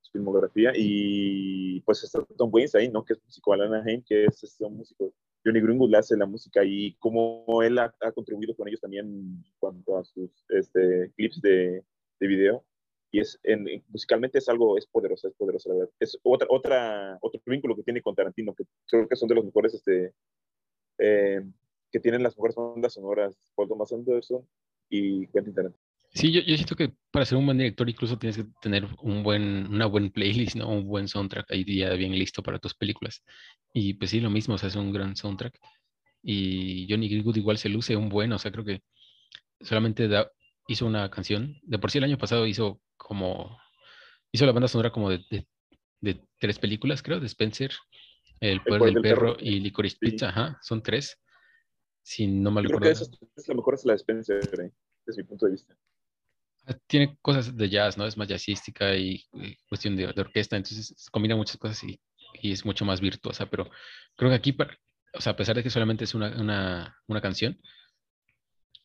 [0.00, 3.04] su filmografía y pues está Tom Waits ahí, ¿no?
[3.04, 5.12] Que es músico, Alan Haim, que es este, un músico,
[5.44, 9.98] Johnny Greenwood hace la música y cómo él ha, contribuido con ellos también en cuanto
[9.98, 11.84] a sus este, clips de,
[12.20, 12.64] de video
[13.10, 17.18] y es en, musicalmente es algo es poderoso es poderoso la verdad es otra otra
[17.22, 20.12] otro vínculo que tiene con Tarantino que creo que son de los mejores este
[20.98, 21.40] eh,
[21.90, 24.46] que tienen las mejores bandas sonoras, Paul Thomas Anderson
[24.90, 25.82] y Quentin Tarantino.
[26.10, 29.22] Sí, yo, yo, siento que para ser un buen director incluso tienes que tener un
[29.22, 30.68] buen, una buena playlist, ¿no?
[30.68, 33.22] Un buen soundtrack ahí ya bien listo para tus películas.
[33.74, 35.58] Y pues sí, lo mismo, o sea, es un gran soundtrack.
[36.22, 38.82] Y Johnny Greenwood igual se luce un buen, o sea, creo que
[39.60, 40.08] solamente
[40.66, 41.58] hizo una canción.
[41.62, 43.58] De por sí el año pasado hizo como,
[44.30, 45.46] hizo la banda sonora como de, de,
[46.00, 47.72] de tres películas, creo, de Spencer,
[48.40, 51.18] El poder, del, perro, y Licorice Pizza, ajá, son tres.
[52.02, 52.80] Si no mal recuerdo.
[52.80, 55.74] Creo que esa es la mejor es la despensa, desde mi punto de vista.
[56.66, 58.06] Ah, tiene cosas de jazz, ¿no?
[58.06, 59.24] Es más jazzística y,
[59.68, 61.98] cuestión de, orquesta, entonces combina muchas cosas y,
[62.42, 63.70] y, es mucho más virtuosa, pero
[64.16, 64.56] creo que aquí,
[65.14, 67.58] o sea, a pesar de que solamente es una, una, una canción,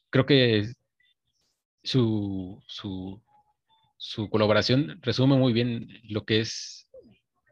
[0.10, 0.72] creo que
[1.84, 3.22] su, su,
[4.04, 6.90] su colaboración resume muy bien lo que es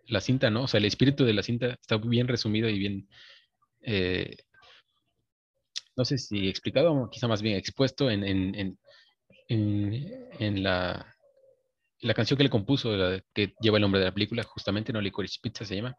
[0.06, 0.64] la cinta, ¿no?
[0.64, 3.08] O sea, el espíritu de la cinta está bien resumido y bien,
[3.84, 4.36] eh,
[5.96, 8.78] no sé si explicado o quizá más bien expuesto en, en,
[9.48, 11.16] en, la,
[12.02, 12.90] la, canción que le compuso,
[13.34, 15.00] que lleva el nombre de la película, justamente, ¿no?
[15.00, 15.96] Licorice Pizza se llama.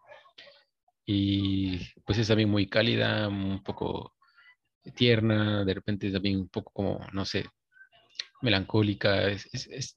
[1.07, 4.13] Y pues es también muy cálida, un poco
[4.95, 7.47] tierna, de repente también un poco como, no sé,
[8.43, 9.29] melancólica.
[9.29, 9.97] Es,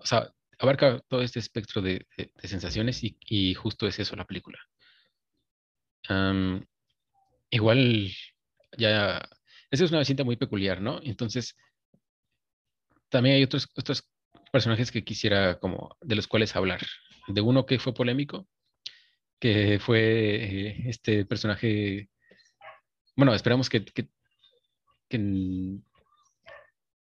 [0.00, 2.06] o sea, abarca todo este espectro de,
[2.42, 4.58] sensaciones y, justo es eso la película.
[7.50, 8.10] igual,
[8.76, 9.28] ya,
[9.70, 11.00] esa es una cinta muy peculiar, ¿no?
[11.02, 11.56] Entonces,
[13.08, 13.68] también hay otros,
[14.52, 16.80] personajes que quisiera como de los cuales hablar.
[17.26, 18.48] De uno que fue polémico,
[19.38, 22.08] que fue eh, este personaje,
[23.16, 24.08] bueno, esperamos que, que,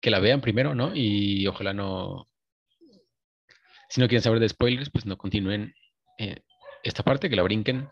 [0.09, 0.95] la vean primero, ¿no?
[0.95, 2.29] Y ojalá no,
[3.95, 5.73] si no quieren saber de spoilers, pues no continúen
[6.17, 6.41] eh,
[6.83, 7.87] esta parte, que la brinquen.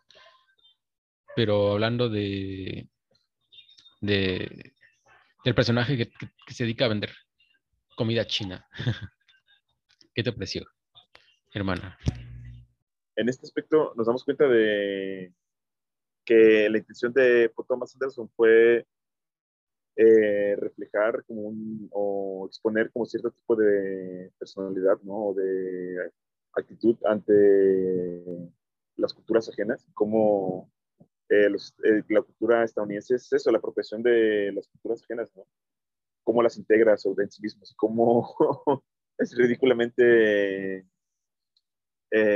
[1.34, 2.90] Pero hablando de,
[4.02, 4.74] de
[5.46, 7.12] del personaje que se dedica a vender
[7.96, 8.68] comida china.
[10.14, 10.68] ¿Qué te pareció,
[11.54, 11.98] hermana?
[13.16, 15.32] En este aspecto nos damos cuenta de
[16.26, 18.86] que la intención de Paul Thomas Anderson fue
[19.96, 25.28] eh, reflejar como un, o exponer como cierto tipo de personalidad, ¿no?
[25.28, 26.12] O de
[26.54, 27.34] actitud ante
[28.96, 30.72] las culturas ajenas, como
[31.30, 31.48] eh,
[31.84, 35.46] eh, la cultura estadounidense es eso, la apropiación de las culturas ajenas, ¿no?
[36.24, 38.36] cómo las integras o en sí mismos, cómo
[39.18, 40.86] es ridículamente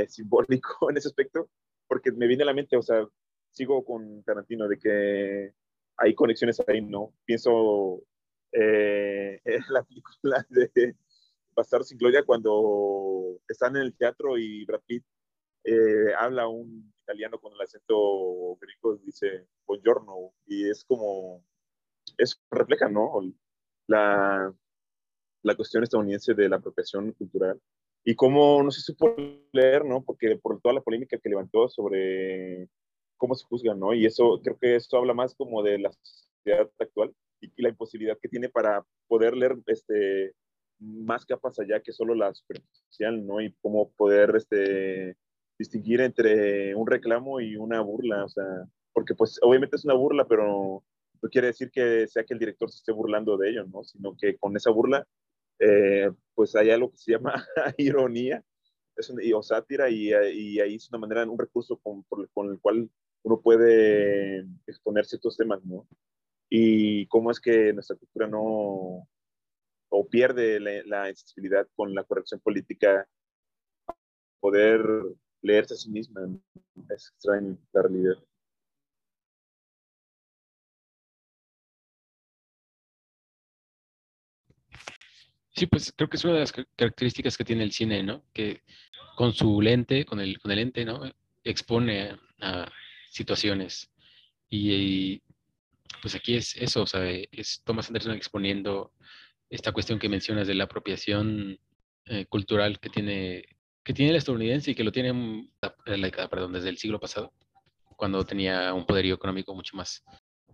[0.07, 1.49] simbólico en ese aspecto,
[1.87, 3.07] porque me viene a la mente, o sea,
[3.51, 5.53] sigo con Tarantino de que
[5.97, 7.13] hay conexiones ahí, ¿no?
[7.25, 8.03] Pienso
[8.51, 10.95] eh, en la película de
[11.55, 15.03] Bastardo sin Gloria cuando están en el teatro y Brad Pitt
[15.63, 21.43] eh, habla un italiano con el acento gringo, dice buongiorno, y es como,
[22.17, 23.11] eso refleja, ¿no?
[23.87, 24.53] la,
[25.41, 27.59] la cuestión estadounidense de la apropiación cultural
[28.03, 29.13] y cómo no se supo
[29.51, 30.01] leer, ¿no?
[30.01, 32.69] Porque por toda la polémica que levantó sobre
[33.17, 33.93] cómo se juzga, ¿no?
[33.93, 38.17] Y eso, creo que esto habla más como de la sociedad actual y, la imposibilidad
[38.21, 40.33] que tiene para poder leer este,
[40.79, 43.41] más capas allá que solo la superficial, ¿no?
[43.41, 45.17] Y cómo poder este,
[45.57, 48.45] distinguir entre un reclamo y una burla, o sea,
[48.93, 50.83] porque pues obviamente es una burla, pero
[51.21, 53.83] no quiere decir que sea que el director se esté burlando de ello, ¿no?
[53.83, 55.07] Sino que con esa burla,
[55.59, 57.45] eh, pues hay algo que se llama
[57.77, 58.43] ironía
[58.97, 62.03] es o sátira y, y, ahí es una manera, un recurso con,
[62.33, 62.89] con, el cual
[63.27, 65.85] uno puede exponer ciertos temas, ¿no?
[66.49, 69.07] Y cómo es que nuestra cultura no,
[69.89, 73.07] o pierde la, la sensibilidad con la corrección política,
[74.39, 74.81] poder
[75.41, 76.21] leerse a sí misma,
[76.89, 78.15] es extraño la realidad.
[85.57, 88.23] Sí, pues creo que es una de las características que tiene el cine, ¿no?
[88.31, 88.61] Que
[89.15, 91.01] con su lente, con el, con el lente, ¿no?
[91.43, 92.71] Expone a,
[93.09, 93.91] situaciones.
[94.49, 95.21] Y,
[96.01, 98.93] pues aquí es eso, o sea, es Thomas Anderson exponiendo
[99.49, 101.59] esta cuestión que mencionas de la apropiación
[102.05, 103.43] eh, cultural que tiene,
[103.83, 106.99] que tiene el estadounidense y que lo tiene en la década, perdón, desde el siglo
[106.99, 107.33] pasado,
[107.95, 110.03] cuando tenía un poderío económico mucho más,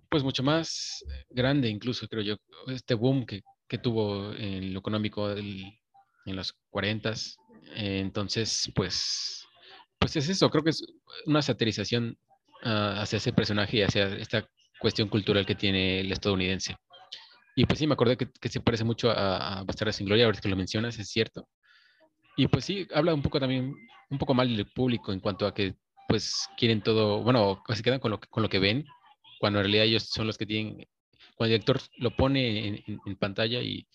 [0.10, 2.38] pues mucho más grande incluso, creo yo,
[2.68, 5.76] este boom que, que tuvo en lo económico en
[6.26, 7.14] los 40.
[7.76, 9.48] entonces, pues,
[10.00, 10.86] pues es eso, creo que es
[11.26, 12.18] una satirización
[12.64, 14.48] ah, hacia ese personaje y hacia esta
[14.80, 16.76] cuestión cultural que tiene el estadounidense.
[17.56, 20.40] Y pues sí, me acordé que, se parece mucho a, a Bastarda sin Gloria, ahora
[20.40, 21.48] que lo mencionas, es cierto.
[22.36, 23.76] Y pues sí, habla un poco también,
[24.10, 25.76] un poco mal del público en cuanto a que
[26.08, 28.86] pues quieren todo, bueno, se quedan con lo, con lo que ven,
[29.40, 30.86] cuando en realidad ellos son los que tienen
[31.36, 33.88] cuando el director lo pone en, pantalla y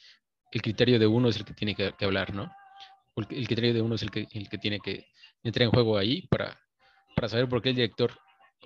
[0.53, 2.51] el criterio de uno es el que tiene que, hablar, ¿no?
[3.17, 5.07] El, criterio de uno es el que, el que tiene que
[5.43, 6.59] entrar en juego ahí para,
[7.15, 8.19] para saber por qué el director,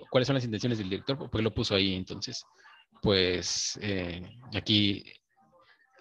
[0.09, 1.95] cuáles son las intenciones del director, por qué lo puso ahí.
[1.95, 2.45] Entonces,
[3.01, 4.21] pues eh,
[4.55, 5.03] aquí,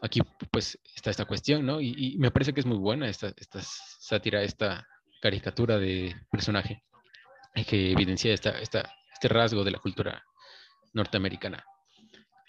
[0.01, 1.81] aquí pues está esta cuestión, ¿no?
[1.81, 4.87] Y, me parece que es muy buena esta, esta sátira, esta
[5.21, 6.83] caricatura de personaje.
[7.67, 10.25] que evidencia esta, esta, este rasgo de la cultura
[10.95, 11.65] norteamericana.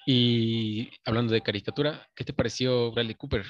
[0.05, 3.45] Y hablando de caricatura, ¿qué te pareció Bradley Cooper?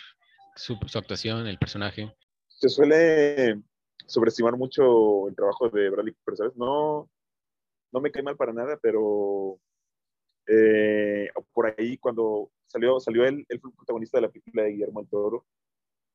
[0.56, 2.14] Su, su, actuación, el personaje.
[2.48, 3.60] Se suele
[4.06, 6.56] sobreestimar mucho el trabajo de Bradley Cooper, ¿sabes?
[6.56, 7.10] No,
[7.94, 9.60] no me cae mal para nada, pero
[10.48, 14.72] eh, por ahí cuando salió, salió él, él fue el protagonista de la película de
[14.72, 15.46] Guillermo del Toro,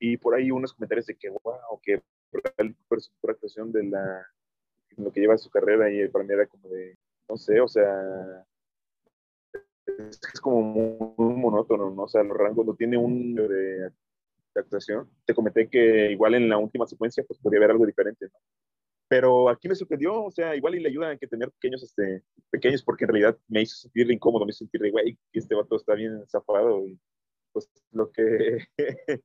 [0.00, 4.26] y por ahí unos comentarios de que, wow, que Cooper su actuación de la,
[4.96, 8.44] lo que lleva su carrera, y para mí era como de, no sé, o sea,
[9.86, 12.02] es, como muy, monótono, ¿no?
[12.02, 13.92] O sea, los rangos no tiene un de, de,
[14.54, 15.08] actuación.
[15.24, 18.38] Te comenté que igual en la última secuencia pues podría haber algo diferente, ¿no?
[19.08, 22.22] Pero aquí me sorprendió, o sea, igual y le ayuda a que tener pequeños, este,
[22.50, 25.76] pequeños, porque en realidad me hizo sentir incómodo, me hizo sentir, güey, que este vato
[25.76, 26.98] está bien zafado y
[27.52, 28.58] pues lo que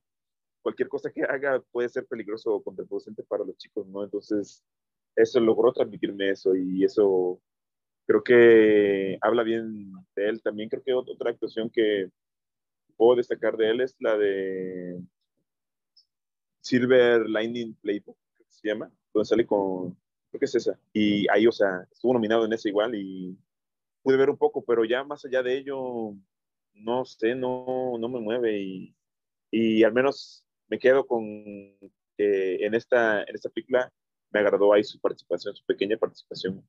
[0.62, 4.02] cualquier cosa que haga puede ser peligroso o contraproducente para los chicos, ¿no?
[4.04, 4.64] Entonces,
[5.16, 7.40] eso logró transmitirme eso y eso
[8.06, 10.42] creo que habla bien de él.
[10.42, 12.10] También creo que otra actuación que
[12.96, 15.00] puedo destacar de él es la de
[16.60, 18.16] Silver Lightning Playbook,
[18.48, 19.96] se llama, donde sale con,
[20.30, 20.78] creo que es esa.
[20.92, 23.38] Y ahí, o sea, estuvo nominado en esa igual y
[24.02, 26.14] pude ver un poco, pero ya más allá de ello,
[26.74, 28.96] no sé, no, no me mueve y,
[29.50, 31.22] y al menos me quedo con
[32.16, 33.92] que en esta, en esta película
[34.30, 36.66] me agradó ahí su participación, su pequeña participación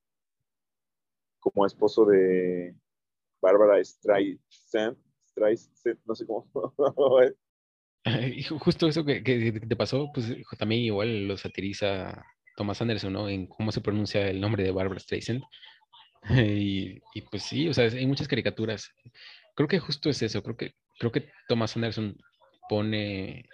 [1.40, 2.76] como esposo de
[3.42, 6.48] Bárbara Streisand, Streisand, no sé cómo.
[8.60, 12.24] Justo eso que, te pasó, pues también igual lo satiriza
[12.56, 13.30] Thomas Anderson, ¿no?
[13.30, 15.44] En cómo se pronuncia el nombre de Barbara Streisand.
[16.28, 18.90] Y, y, pues sí, o sea, hay muchas caricaturas.
[19.54, 22.18] Creo que justo es eso, creo que, creo que Thomas Anderson
[22.68, 23.48] pone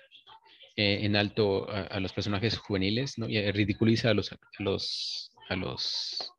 [0.77, 3.27] eh, en alto a, los personajes juveniles, ¿no?
[3.27, 6.31] Y ridiculiza a los, a los, a los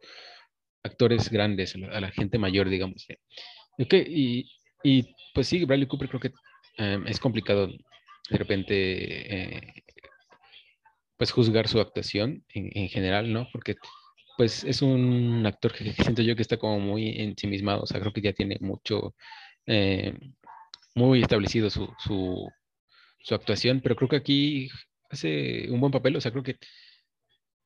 [0.82, 3.06] actores grandes, a la, gente mayor, digamos.
[3.78, 4.46] Okay,
[4.82, 6.32] y, pues sí, Bradley Cooper creo que
[6.78, 8.74] em, es complicado de repente
[9.34, 9.84] eh,
[11.22, 13.46] pues juzgar su actuación en, general, ¿no?
[13.52, 13.76] Porque
[14.36, 18.12] pues es un actor que, siento yo que está como muy ensimismado, o sea, creo
[18.12, 19.14] que ya tiene mucho,
[19.66, 20.18] eh,
[20.96, 22.50] muy establecido su, su,
[23.20, 24.68] su, actuación, pero creo que aquí
[25.10, 26.56] hace un buen papel, o sea, creo que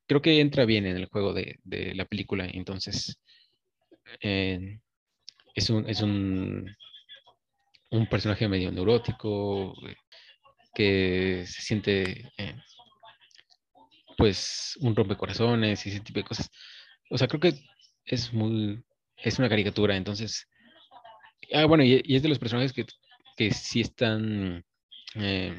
[0.07, 2.47] creo que entra bien en el juego de, de la película.
[2.53, 3.19] Entonces,
[4.21, 4.79] eh,
[5.55, 6.75] es, un, es un,
[7.89, 9.73] un, personaje medio neurótico
[10.75, 12.55] que se siente, eh,
[14.17, 16.49] pues, un rompecorazones y ese tipo de cosas.
[17.09, 17.53] O sea, creo que
[18.05, 18.83] es muy,
[19.17, 19.95] es una caricatura.
[19.95, 20.47] Entonces,
[21.53, 22.85] ah, bueno, y, es de los personajes que,
[23.37, 24.65] que sí están...
[25.15, 25.57] Eh,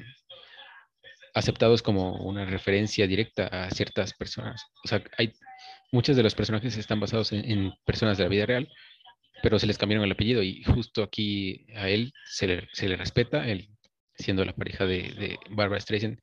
[1.34, 4.64] aceptados como una referencia directa a ciertas personas.
[4.84, 5.32] O sea, hay
[5.92, 8.68] muchos de los personajes están basados en, personas de la vida real,
[9.42, 12.96] pero se les cambiaron el apellido y justo aquí a él se le, se le
[12.96, 13.68] respeta, él
[14.16, 16.18] siendo la pareja de, de, Barbara Streisand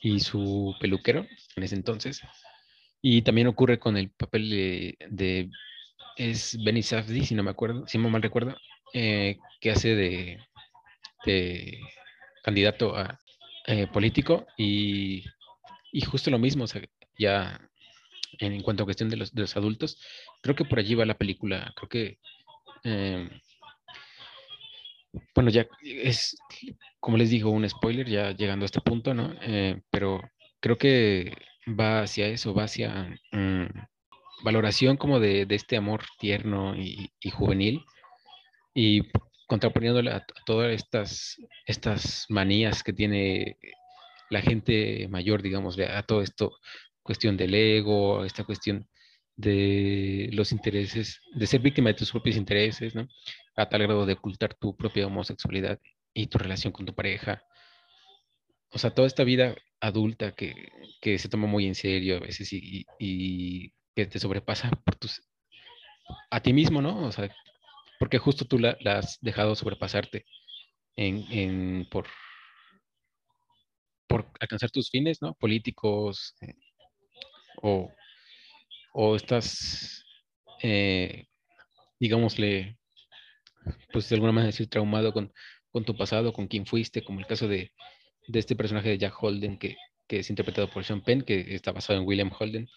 [0.00, 2.20] y su peluquero en ese entonces.
[3.00, 5.50] Y también ocurre con el papel de,
[6.16, 8.56] es Benny Safdie, si no me acuerdo, si no mal recuerdo,
[8.92, 10.38] eh, que hace de,
[11.24, 11.78] de
[12.42, 13.18] candidato a,
[13.66, 15.24] eh, político y,
[15.92, 16.64] y, justo lo mismo,
[17.18, 17.60] ya
[18.38, 20.00] en, cuanto a cuestión de los, de los, adultos,
[20.42, 22.18] creo que por allí va la película, creo que,
[22.84, 23.28] eh,
[25.34, 26.36] bueno, ya es,
[27.00, 29.34] como les digo, un spoiler ya llegando a este punto, ¿no?
[29.42, 30.20] Eh, pero
[30.60, 31.36] creo que
[31.68, 33.66] va hacia eso, va hacia mm,
[34.42, 37.84] valoración como de, de, este amor tierno y, juvenil
[38.74, 39.02] y
[39.46, 43.56] contraponiéndole a, todas estas, estas manías que tiene
[44.30, 46.58] la gente mayor, digamos, a todo esto,
[47.02, 48.86] cuestión del ego, esta cuestión
[49.38, 53.08] de los intereses, de ser víctima de tus propios intereses, ¿no?
[53.56, 55.78] A tal grado de ocultar tu propia homosexualidad
[56.12, 57.42] y tu relación con tu pareja.
[58.70, 60.70] O sea, toda esta vida adulta que,
[61.00, 65.22] que se toma muy en serio a veces y, que te sobrepasa por tus,
[66.30, 67.06] a ti mismo, ¿no?
[67.06, 67.32] O sea,
[68.00, 70.24] porque justo tú la, has dejado sobrepasarte
[70.96, 72.06] en, por,
[74.08, 75.34] por alcanzar tus fines, ¿no?
[75.34, 76.54] Políticos eh,
[77.62, 77.92] o,
[79.00, 80.04] o estás,
[80.60, 81.28] eh,
[82.00, 82.76] digámosle,
[83.92, 85.32] pues de alguna manera decir, traumado con,
[85.70, 87.70] con, tu pasado, con quien fuiste, como el caso de,
[88.26, 89.76] de este personaje de Jack Holden que,
[90.08, 92.68] que, es interpretado por Sean Penn, que está basado en William Holden,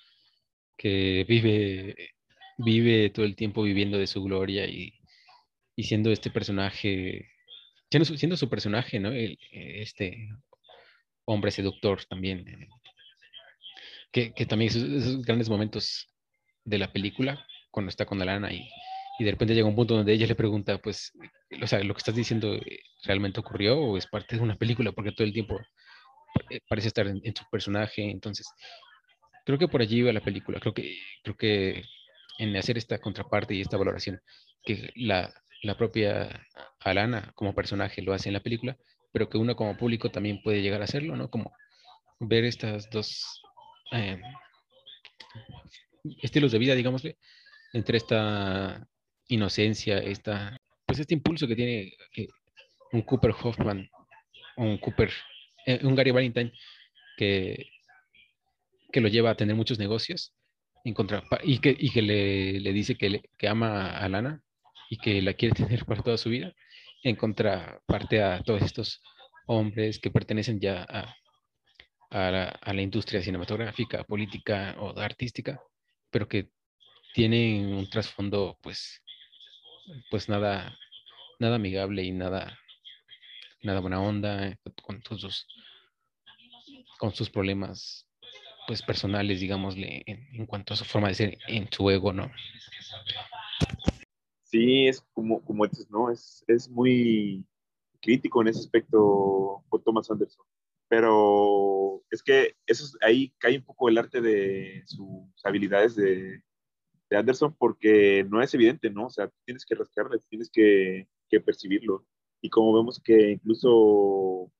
[0.77, 1.95] que vive,
[2.59, 4.93] vive todo el tiempo viviendo de su gloria y,
[5.75, 7.31] y siendo este personaje,
[7.89, 9.11] siendo su, personaje, ¿no?
[9.11, 10.29] El, este
[11.25, 12.67] hombre seductor también, eh,
[14.11, 16.10] que, que, también esos, grandes momentos
[16.63, 18.69] de la película, cuando está con Alana y,
[19.19, 21.13] y de repente llega un punto donde ella le pregunta, pues,
[21.61, 24.91] o sea, ¿lo que estás diciendo eh, realmente ocurrió o es parte de una película?
[24.91, 25.59] Porque todo el tiempo
[26.49, 28.47] eh, parece estar en, su personaje, entonces
[29.45, 31.83] creo que por allí va la película, creo que, creo que
[32.39, 34.21] en hacer esta contraparte y esta valoración,
[34.63, 35.33] que la,
[35.63, 36.47] la propia
[36.79, 38.77] Alana como personaje lo hace en la película,
[39.11, 41.29] pero que uno como público también puede llegar a hacerlo, ¿no?
[41.29, 41.51] Como
[42.19, 43.41] ver estas dos
[43.91, 44.19] eh,
[46.21, 47.17] estilos de vida, digámosle,
[47.73, 48.87] entre esta
[49.27, 52.27] inocencia, esta, pues este impulso que tiene eh,
[52.91, 53.89] un Cooper Hoffman,
[54.57, 55.11] un Cooper,
[55.65, 56.51] eh, un Gary Valentine
[57.17, 57.67] que,
[58.91, 60.33] que lo lleva a tener muchos negocios
[60.83, 60.95] en
[61.43, 64.41] y que, y que le, le dice que, le, que ama a Lana
[64.89, 66.53] y que la quiere tener para toda su vida,
[67.03, 69.01] en contraparte a todos estos
[69.47, 71.15] hombres que pertenecen ya a,
[72.09, 75.61] a, la, a la industria cinematográfica, política o artística,
[76.11, 76.51] pero que
[77.13, 79.01] tienen un trasfondo pues
[80.09, 80.77] pues nada,
[81.39, 82.57] nada amigable y nada,
[83.63, 85.47] nada buena onda con sus,
[86.97, 88.07] con sus problemas
[88.67, 92.31] pues personales, digámosle, en, cuanto a su forma de ser, en su ego, ¿no?
[94.43, 96.11] Sí, es como, como dices, ¿no?
[96.11, 97.43] Es, es muy
[98.01, 100.45] crítico en ese aspecto por Thomas Anderson.
[100.91, 106.43] Pero es que eso ahí cae un poco el arte de sus habilidades de,
[107.09, 109.05] de Anderson porque no es evidente, ¿no?
[109.05, 112.05] O sea, tienes que rascarle, tienes que, que, percibirlo.
[112.41, 114.51] Y como vemos que incluso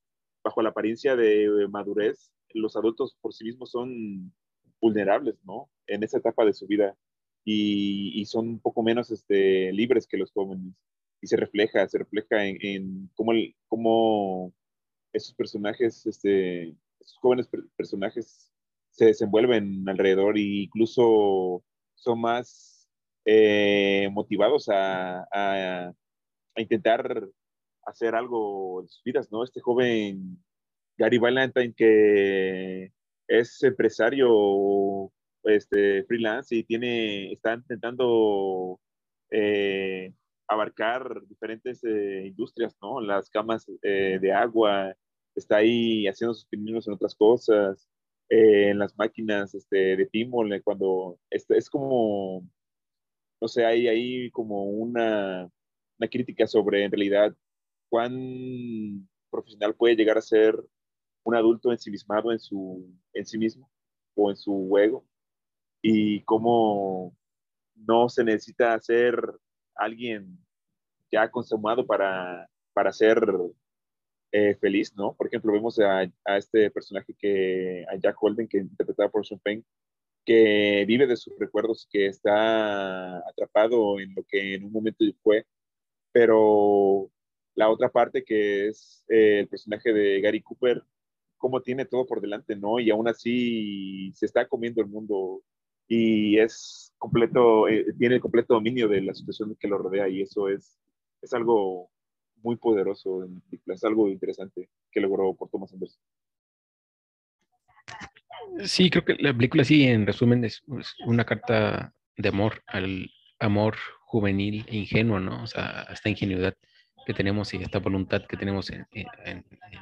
[0.42, 4.34] bajo la apariencia de madurez, los adultos por sí mismos son
[4.80, 5.70] vulnerables, ¿no?
[5.86, 6.96] En esa etapa de su vida
[7.44, 10.74] y, y son un poco menos este, libres que los jóvenes.
[11.22, 13.34] Y se refleja, se refleja en, en cómo,
[13.68, 14.54] cómo
[15.14, 18.52] esos personajes, este, esos jóvenes personajes
[18.92, 21.64] se desenvuelven alrededor e incluso
[21.96, 22.90] son más
[23.26, 25.94] eh, motivados a, a,
[26.58, 27.28] intentar
[27.86, 29.44] hacer algo en sus vidas, ¿no?
[29.44, 30.38] Este joven
[30.98, 32.92] Gary Valentine que
[33.28, 35.12] es empresario
[35.44, 38.80] este, freelance y tiene, está intentando
[39.32, 40.14] eh,
[40.54, 43.02] abarcar diferentes eh, industrias, ¿no?
[43.02, 44.96] Las camas de agua,
[45.36, 47.88] está ahí haciendo sus pininos en otras cosas,
[48.30, 52.48] eh, en las máquinas este, de Timol, cuando es, como,
[53.42, 55.50] no sé, hay ahí como una,
[56.00, 57.36] una crítica sobre en realidad
[57.90, 60.56] cuán profesional puede llegar a ser
[61.24, 63.70] un adulto ensimismado en, su, en sí mismo
[64.16, 65.06] o en su ego
[65.82, 67.16] y cómo
[67.76, 69.16] no se necesita ser
[69.76, 70.38] alguien
[71.12, 73.22] ya consumado para, para ser
[74.32, 75.14] eh, feliz, ¿no?
[75.14, 79.66] Por ejemplo, vemos a, este personaje que, a Jack Holden, que interpretaba por Sean Penn,
[80.26, 85.46] que vive de sus recuerdos, que está atrapado en lo que en un momento fue,
[86.12, 87.12] pero
[87.56, 90.84] la otra parte que es eh, el personaje de Gary Cooper,
[91.38, 92.80] cómo tiene todo por delante, ¿no?
[92.80, 95.42] Y aún así se está comiendo el mundo
[95.88, 100.22] y es completo, eh, tiene el completo dominio de la situación que lo rodea y
[100.22, 100.80] eso es,
[101.22, 101.90] es algo
[102.44, 106.02] muy poderoso en Es algo interesante que logró por Thomas Anderson.
[108.64, 110.62] Sí, creo que la película sí, en resumen, es,
[111.06, 113.10] una carta de amor al
[113.40, 113.76] amor
[114.06, 115.44] juvenil e ingenuo, ¿no?
[115.44, 116.56] O sea, esta ingenuidad
[117.06, 118.86] que tenemos y esta voluntad que tenemos en,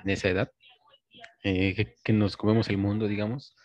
[0.05, 0.51] esa edad,
[1.43, 3.55] eh, que, nos comemos el mundo, digamos.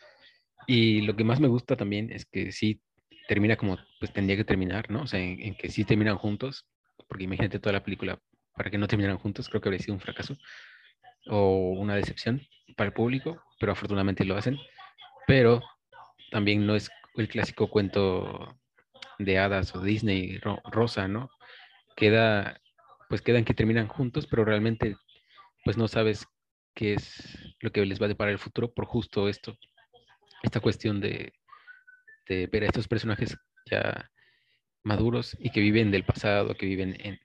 [0.67, 2.81] Y lo que más me gusta también es que sí
[3.29, 5.03] termina como pues tendría que terminar, ¿no?
[5.03, 6.67] O sea, en, que sí terminan juntos,
[7.09, 8.19] porque imagínate toda la película
[8.55, 10.37] para que no terminaran juntos, creo que habría sido un fracaso
[11.27, 12.43] o una decepción
[12.77, 14.59] para el público, pero afortunadamente lo hacen.
[15.27, 15.63] Pero
[16.31, 18.57] también no es el clásico cuento
[19.19, 21.31] de hadas o Disney rosa, ¿no?
[21.97, 22.61] Queda,
[23.09, 24.97] pues quedan que terminan juntos, pero realmente
[25.65, 26.27] pues no sabes
[26.75, 29.57] qué es lo que les va a deparar el futuro por justo esto,
[30.45, 31.33] esta cuestión de,
[32.29, 33.37] ver a estos personajes
[33.71, 34.11] ya
[34.83, 37.19] maduros y que viven del pasado, que viven en,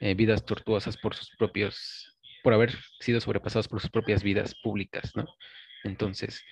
[0.00, 5.12] eh, vidas tortuosas por sus propios, por haber sido sobrepasados por sus propias vidas públicas,
[5.14, 5.24] ¿no?
[5.84, 6.42] Entonces,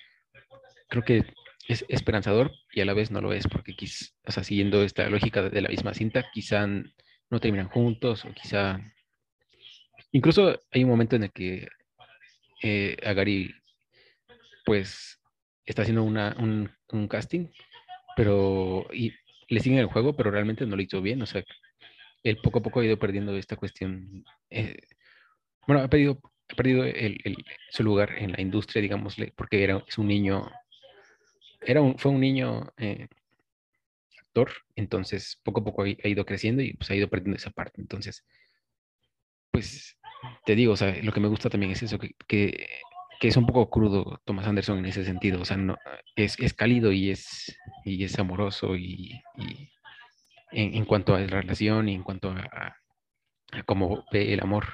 [0.89, 1.33] creo que
[1.67, 5.09] es esperanzador y a la vez no lo es, porque quizá, o sea, siguiendo esta
[5.09, 8.79] lógica de la misma cinta, quizá no terminan juntos o quizá...
[10.11, 11.67] Incluso hay un momento en el que
[12.61, 13.53] eh, Agari,
[14.65, 15.19] pues,
[15.65, 17.47] está haciendo una, un, un, casting,
[18.15, 19.13] pero y
[19.47, 21.43] le siguen el juego, pero realmente no lo hizo bien, o sea,
[22.23, 24.23] él poco a poco ha ido perdiendo esta cuestión.
[24.49, 24.77] Eh,
[25.67, 27.19] bueno, ha perdido, ha perdido el,
[27.69, 30.49] su lugar en la industria, digámosle, porque era, es un niño,
[31.61, 33.07] era un, fue un niño eh,
[34.19, 37.81] actor, entonces poco a poco ha, ido creciendo y pues ha ido perdiendo esa parte.
[37.81, 38.25] Entonces,
[39.51, 39.97] pues
[40.45, 42.67] te digo, o sea, lo que me gusta también es eso, que, que,
[43.21, 45.77] es un poco crudo Thomas Anderson en ese sentido, o sea, no,
[46.15, 49.21] es, es cálido y es, y es amoroso y,
[50.51, 52.75] en, cuanto a la relación y en cuanto a,
[53.65, 54.65] cómo ve el amor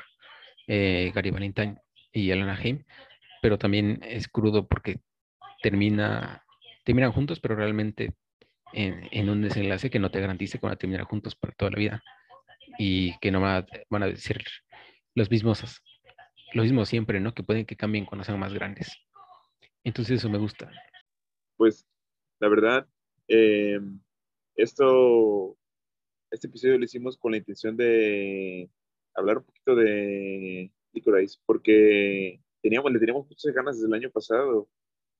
[0.67, 1.77] eh, Gary Valentine
[2.11, 2.83] y Alana Haim,
[3.41, 4.99] pero también es crudo porque
[5.61, 6.43] termina,
[6.83, 8.13] terminan juntos, pero realmente
[8.73, 11.77] en, un desenlace que no te garantice que van a terminar juntos para toda la
[11.77, 12.03] vida
[12.77, 14.43] y que no van a, van a decir
[15.15, 15.81] los mismos,
[16.54, 17.34] los mismos siempre, ¿no?
[17.34, 18.97] Que pueden que cambien cuando sean más grandes.
[19.84, 20.72] Entonces eso me gusta.
[21.58, 21.86] Pues
[22.39, 22.88] la verdad,
[23.28, 23.80] eh,
[24.56, 25.58] esto,
[26.32, 28.70] este episodio lo hicimos con la intención de
[29.14, 34.70] hablar un poquito de Licorice, porque teníamos, le teníamos muchas ganas desde el año pasado.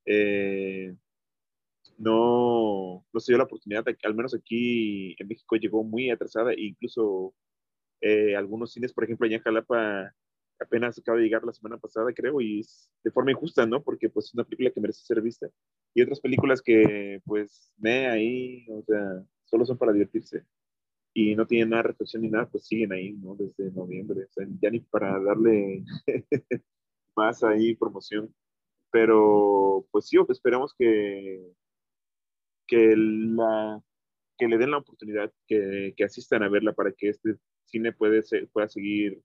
[0.06, 0.96] Eh,
[1.98, 6.62] no, no se dio la oportunidad, al menos aquí en México llegó muy atrasada, e
[6.62, 7.34] incluso
[8.02, 10.16] eh, algunos cines, por ejemplo, allá en Jalapa
[10.60, 13.82] apenas acaba de llegar la semana pasada, creo, y es de forma injusta, ¿no?
[13.84, 15.50] Porque pues es una película que merece ser vista.
[15.94, 20.46] Y otras películas que pues me ahí, o sea, solo son para divertirse
[21.14, 23.36] y no tienen nada de reflexión ni nada, pues siguen ahí, ¿no?
[23.36, 25.84] Desde noviembre, o sea, ya ni para darle
[27.16, 28.34] más ahí promoción.
[28.92, 31.54] Pero pues sí, esperamos que
[32.70, 33.82] que, la,
[34.38, 37.36] que le den la oportunidad, que, que asistan a verla para que este
[37.66, 39.22] cine puede pueda seguir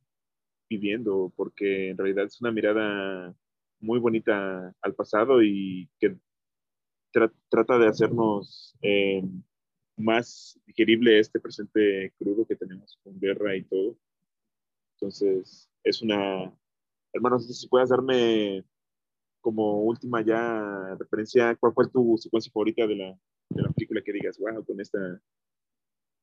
[0.69, 3.35] viviendo, porque en realidad es una mirada
[3.81, 6.17] muy bonita al pasado y que
[7.49, 9.23] trata de hacernos eh,
[9.97, 13.97] más digerible este presente crudo que tenemos con guerra y todo.
[14.95, 16.53] Entonces, es una...
[17.13, 18.65] Hermano, si puedes darme
[19.41, 23.19] como última ya referencia, ¿cuál fue tu secuencia favorita de la,
[23.51, 25.21] de la película que digas, wow, con esta,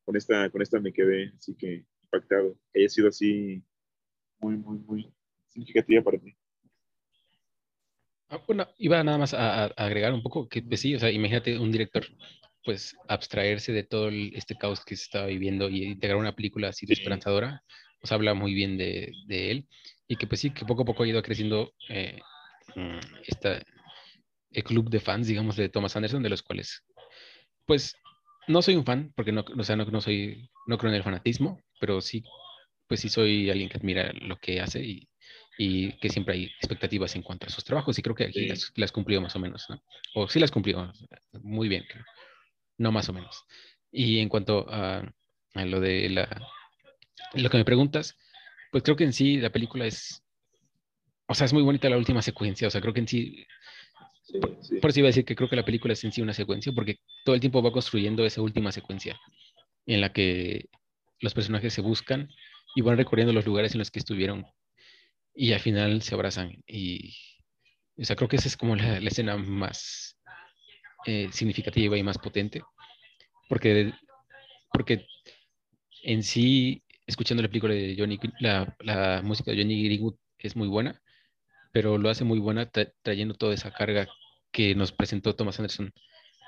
[0.04, 3.64] con esta, con esta me quedé así que impactado, que haya sido así
[4.42, 5.14] muy, muy, muy
[5.48, 6.36] significativa para ti.
[8.30, 11.58] Ah, bueno, iba nada más a, agregar un poco que, pues sí, o sea, imagínate
[11.60, 12.06] un director,
[12.64, 16.86] pues, abstraerse de todo este caos que se estaba viviendo y integrar una película así
[16.86, 17.64] de esperanzadora,
[18.00, 19.68] pues habla muy bien de, de, él
[20.08, 22.20] y que, pues sí, que poco a poco ha ido creciendo eh,
[22.76, 23.62] mm, esta,
[24.52, 26.84] el club de fans, digamos, de Thomas Anderson, de los cuales
[27.66, 27.96] pues
[28.48, 31.60] no soy un fan, porque no, o sea, no, soy, no creo en el fanatismo,
[31.80, 32.24] pero sí,
[32.92, 35.08] pues sí soy alguien que admira lo que hace y,
[35.58, 38.74] y que siempre hay expectativas en cuanto a sus trabajos y creo que aquí las,
[38.76, 39.82] las, cumplió más o menos, ¿no?
[40.14, 40.92] O sí las cumplió
[41.42, 41.86] muy bien,
[42.78, 43.46] no más o menos.
[43.94, 45.10] Y en cuanto a,
[45.54, 46.46] a lo de la,
[47.36, 48.18] lo que me preguntas,
[48.74, 50.22] pues creo que en sí la película es,
[51.28, 53.48] o sea, es muy bonita la última secuencia, o sea, creo que en sí
[54.82, 56.74] por eso iba a decir que creo que la película es en sí una secuencia,
[56.74, 59.18] porque todo el tiempo va construyendo esa última secuencia
[59.86, 60.66] en la que
[61.22, 62.28] los personajes se buscan
[62.76, 64.46] y van recorriendo los lugares en los que estuvieron
[65.34, 66.64] y al final se abrazan.
[66.68, 67.16] Y,
[67.98, 70.18] o sea, creo que esa es como la, escena más
[71.06, 72.62] eh, significativa y más potente,
[73.50, 73.94] porque,
[74.72, 75.06] porque
[76.04, 80.68] en sí, escuchando la película de Johnny, la, la música de Johnny Greenwood es muy
[80.68, 81.02] buena,
[81.72, 82.70] pero lo hace muy buena
[83.04, 84.08] trayendo toda esa carga
[84.52, 85.94] que nos presentó Thomas Anderson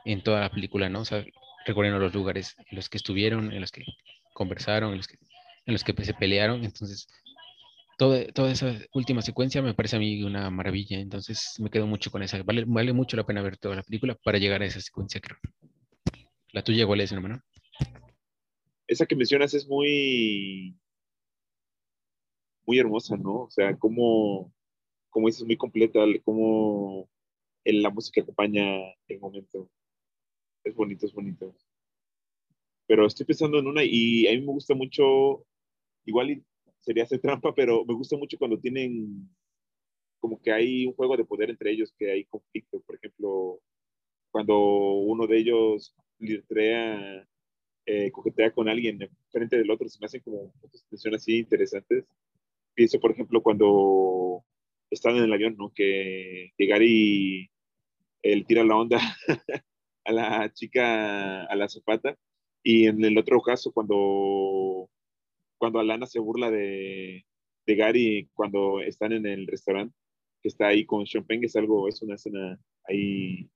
[0.05, 1.01] en toda la película, ¿no?
[1.01, 1.23] O sea,
[1.65, 3.85] recorriendo los lugares en los que estuvieron, en los que
[4.33, 5.17] conversaron, en los que,
[5.65, 6.63] en los que se pelearon.
[6.63, 7.07] Entonces,
[7.97, 10.99] toda, toda esa última secuencia me parece a mí una maravilla.
[10.99, 12.41] Entonces, me quedo mucho con esa.
[12.43, 15.37] Vale, vale mucho la pena ver toda la película para llegar a esa secuencia, creo.
[16.51, 17.41] ¿La tuya cuál es, hermano?
[18.87, 20.77] Esa que mencionas es muy,
[22.65, 23.43] muy hermosa, ¿no?
[23.43, 24.53] O sea, como,
[25.09, 27.09] como dices, muy completa, como
[27.65, 28.63] la música acompaña
[29.07, 29.69] el momento.
[30.63, 31.55] Es bonito, es bonito.
[32.87, 35.45] Pero estoy pensando en una y a mí me gusta mucho,
[36.05, 36.43] igual
[36.79, 39.29] sería hacer trampa, pero me gusta mucho cuando tienen
[40.19, 42.81] como que hay un juego de poder entre ellos, que hay conflicto.
[42.81, 43.59] Por ejemplo,
[44.31, 47.27] cuando uno de ellos litrea,
[47.85, 48.99] eh, coquetea con alguien
[49.31, 52.05] frente del otro, se me hacen como situaciones así interesantes.
[52.73, 54.43] Pienso, por ejemplo, cuando
[54.89, 55.71] están en el avión, ¿no?
[55.73, 57.49] Que, que Gary
[58.21, 58.99] él tira la onda
[60.05, 62.17] a la chica, a la zapata.
[62.63, 64.89] Y en el otro caso, cuando,
[65.63, 67.25] cuando Alana se burla de,
[67.65, 69.95] de Gary cuando están en el restaurante,
[70.41, 73.49] que está ahí con Sean Penn, es algo, es una escena ahí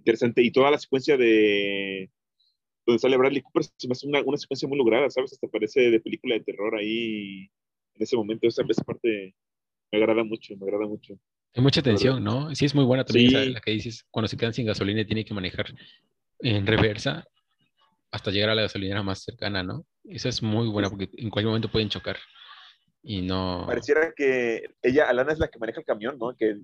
[0.00, 0.42] interesante.
[0.42, 2.10] Y toda la secuencia de
[2.84, 5.34] donde sale Bradley Cooper se me hace una, una secuencia muy lograda, ¿sabes?
[5.34, 7.42] Hasta parece de película de terror ahí
[7.94, 8.48] en ese momento.
[8.48, 9.36] Esa, esa parte
[9.92, 11.16] me agrada mucho, me agrada mucho.
[11.54, 12.52] Hay mucha tensión, ¿no?
[12.56, 15.24] Sí, es muy buena también la que dices, cuando se quedan sin gasolina y tienen
[15.24, 15.66] que manejar
[16.40, 17.24] en reversa.
[18.12, 19.84] Hasta llegar a la gasolinera más cercana, ¿no?
[20.04, 22.18] Esa es muy buena porque en cualquier momento pueden chocar
[23.02, 23.64] y no...
[23.66, 26.36] Pareciera que ella, Alana, es la que maneja el camión, ¿no?
[26.36, 26.58] Que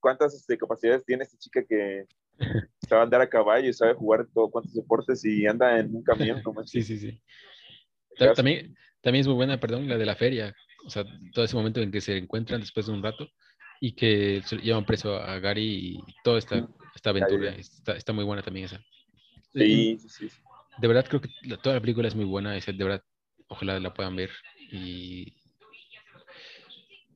[0.00, 2.06] ¿Cuántas este, capacidades tiene esta chica que
[2.88, 6.42] sabe andar a caballo y sabe jugar todo, cuántos deportes y anda en un camión?
[6.66, 7.20] sí, sí, sí.
[8.34, 10.54] También, también es muy buena, perdón, la de la feria.
[10.86, 13.28] O sea, todo ese momento en que se encuentran después de un rato
[13.80, 17.50] y que llevan preso a Gary y toda esta, esta aventura.
[17.50, 18.82] Está, está, muy buena también esa.
[19.54, 20.30] Sí, sí, sí.
[20.78, 21.28] De verdad creo que
[21.62, 22.52] toda la película es muy buena.
[22.54, 23.02] de verdad,
[23.48, 24.30] ojalá la puedan ver.
[24.70, 25.34] Y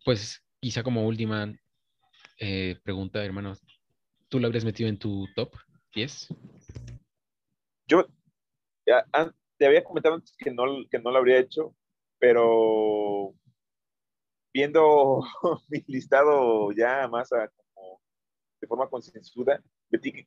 [0.05, 1.53] pues quizá como última
[2.39, 3.55] eh, pregunta, hermano,
[4.29, 5.55] ¿tú la habrías metido en tu top
[5.95, 6.29] 10?
[7.87, 8.07] Yo
[9.57, 11.75] te había comentado antes que no, que no lo habría hecho,
[12.19, 13.35] pero
[14.53, 15.23] viendo
[15.69, 18.01] mi listado ya más como
[18.61, 19.63] de forma concienzuda,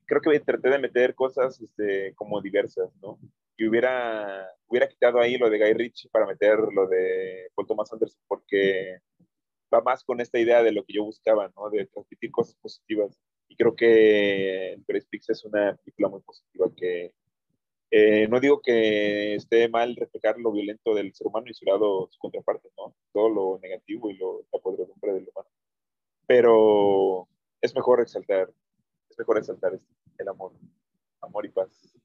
[0.05, 3.20] creo que traté de meter cosas este, como diversas, ¿no?
[3.57, 7.91] Y hubiera, hubiera quitado ahí lo de Guy Ritchie para meter lo de Paul Thomas
[7.91, 8.99] Anderson, porque
[9.74, 11.70] va más con esta idea de lo que yo buscaba, ¿no?
[11.70, 13.18] De transmitir cosas positivas.
[13.47, 17.13] Y creo que Grace Pix es una película muy positiva que
[17.89, 22.07] eh, no digo que esté mal reflejar lo violento del ser humano y su lado,
[22.11, 22.93] su contraparte, ¿no?
[23.13, 25.49] Todo lo negativo y lo, la podredumbre del humano.
[26.28, 27.28] Pero
[27.61, 28.51] es mejor exaltar,
[29.18, 29.80] mejor exaltar
[30.18, 30.53] el amor,
[31.22, 31.97] amor y paz.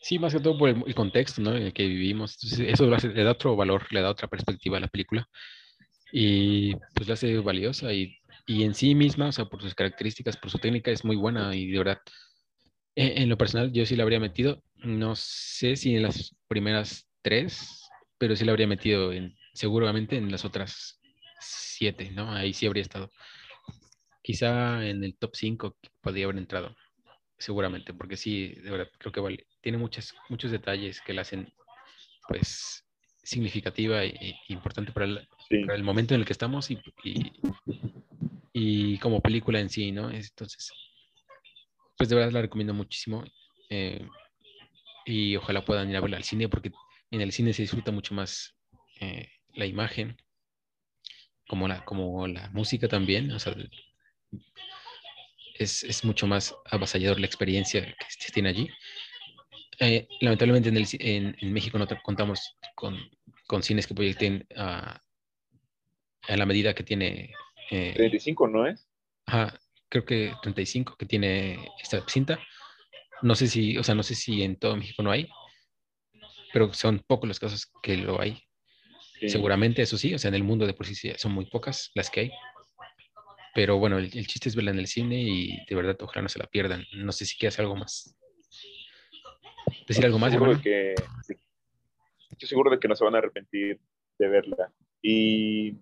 [0.00, 1.54] Sí, más que todo por el, contexto ¿no?
[1.54, 2.38] en el que vivimos.
[2.60, 5.28] eso le da otro valor, le da otra perspectiva a la película.
[6.12, 10.36] Y pues la hace valiosa y, y en sí misma, o sea, por sus características,
[10.36, 11.98] por su técnica, es muy buena y de verdad,
[12.94, 14.62] en, en lo personal, yo sí la habría metido.
[14.76, 17.82] No sé si en las primeras tres,
[18.16, 21.00] pero sí la habría metido en, seguramente en las otras
[21.40, 22.32] siete, ¿no?
[22.32, 23.10] Ahí sí habría estado.
[24.28, 26.76] Quizá en el top 5 podría haber entrado
[27.38, 29.46] seguramente, porque sí, de verdad, creo que vale.
[29.62, 31.50] Tiene muchas, muchos detalles que la hacen,
[32.28, 32.84] pues,
[33.22, 35.28] significativa e, importante para el,
[35.64, 36.78] para el, momento en el que estamos y,
[38.52, 40.10] y, como película en sí, ¿no?
[40.10, 40.72] Entonces,
[41.96, 43.24] pues de verdad la recomiendo muchísimo.
[43.70, 44.06] Eh,
[45.06, 46.70] y ojalá puedan ir a verla al cine, porque
[47.10, 48.54] en el cine se disfruta mucho más
[49.00, 50.18] eh, la imagen,
[51.48, 53.32] como la, como la música también.
[53.32, 53.56] O sea,
[55.58, 58.68] es, mucho más avasallador la experiencia que se tiene allí.
[59.80, 62.96] Eh, lamentablemente en, en, México no contamos con,
[63.46, 65.00] con, cines que proyecten a,
[66.28, 67.32] a, la medida que tiene...
[67.70, 68.88] 35, eh, ¿no es?
[69.26, 69.58] Ajá,
[69.88, 72.38] creo que 35 que tiene esta cinta.
[73.22, 75.28] No sé si, o sea, no sé si en todo México no hay,
[76.52, 78.42] pero son pocos los casos que lo hay.
[79.26, 82.08] Seguramente, eso sí, o sea, en el mundo de por sí son muy pocas las
[82.08, 82.30] que hay.
[83.54, 86.38] Pero bueno, el, chiste es verla en el cine y de verdad ojalá no se
[86.38, 86.84] la pierdan.
[86.94, 88.16] No sé si quieres algo más.
[89.86, 90.94] ¿Decir algo más, seguro que,
[92.30, 93.80] Estoy seguro de que no se van a arrepentir
[94.18, 94.72] de verla.
[95.02, 95.78] Y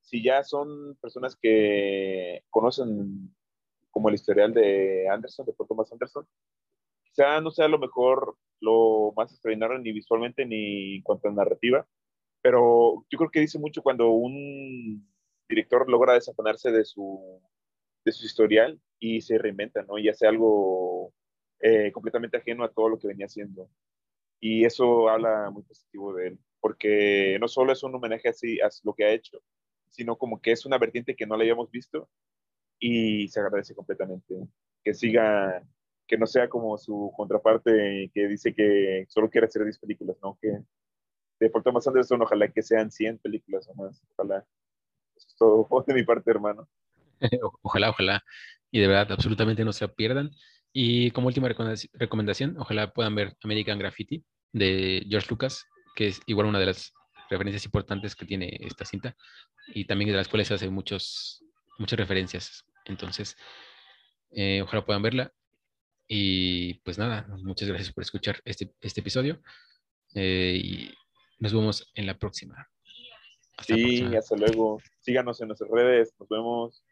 [0.00, 3.34] si ya son personas que conocen
[3.90, 6.26] como el historial de Anderson, de Paul Thomas Anderson,
[7.04, 11.86] quizá no sea lo mejor, lo más extraordinario ni visualmente ni en cuanto a narrativa,
[12.40, 15.06] pero yo creo que dice mucho cuando un
[15.52, 17.40] director logra desafanarse de su,
[18.04, 19.98] de su historial y se reinventa, ¿no?
[19.98, 21.12] Y hace algo
[21.60, 23.68] eh, completamente ajeno a todo lo que venía haciendo.
[24.40, 28.68] Y eso habla muy positivo de él, porque no solo es un homenaje así a
[28.84, 29.38] lo que ha hecho,
[29.90, 32.08] sino como que es una vertiente que no la habíamos visto
[32.80, 34.34] y se agradece completamente.
[34.82, 35.62] Que siga,
[36.06, 40.38] que no sea como su contraparte que dice que solo quiere hacer 10 películas, ¿no?
[40.40, 40.58] Que
[41.40, 44.46] de Paul Thomas Anderson, ojalá que sean 100 películas o más, ojalá
[45.28, 46.68] es todo de mi parte, hermano.
[47.62, 48.24] Ojalá, ojalá.
[48.70, 50.30] Y de verdad, absolutamente no se pierdan.
[50.72, 56.46] Y como última recomendación, ojalá puedan ver American Graffiti de George Lucas, que es igual
[56.46, 56.92] una de las
[57.28, 59.14] referencias importantes que tiene esta cinta
[59.68, 61.44] y también de las cuales hace muchos,
[61.78, 62.64] muchas referencias.
[62.86, 63.36] Entonces,
[64.30, 65.32] eh, ojalá puedan verla.
[66.08, 69.40] Y pues nada, muchas gracias por escuchar este, este episodio
[70.14, 70.94] eh, y
[71.38, 72.71] nos vemos en la próxima.
[73.56, 74.80] Hasta sí, hasta luego.
[75.00, 76.14] Síganos en nuestras redes.
[76.18, 76.84] Nos vemos.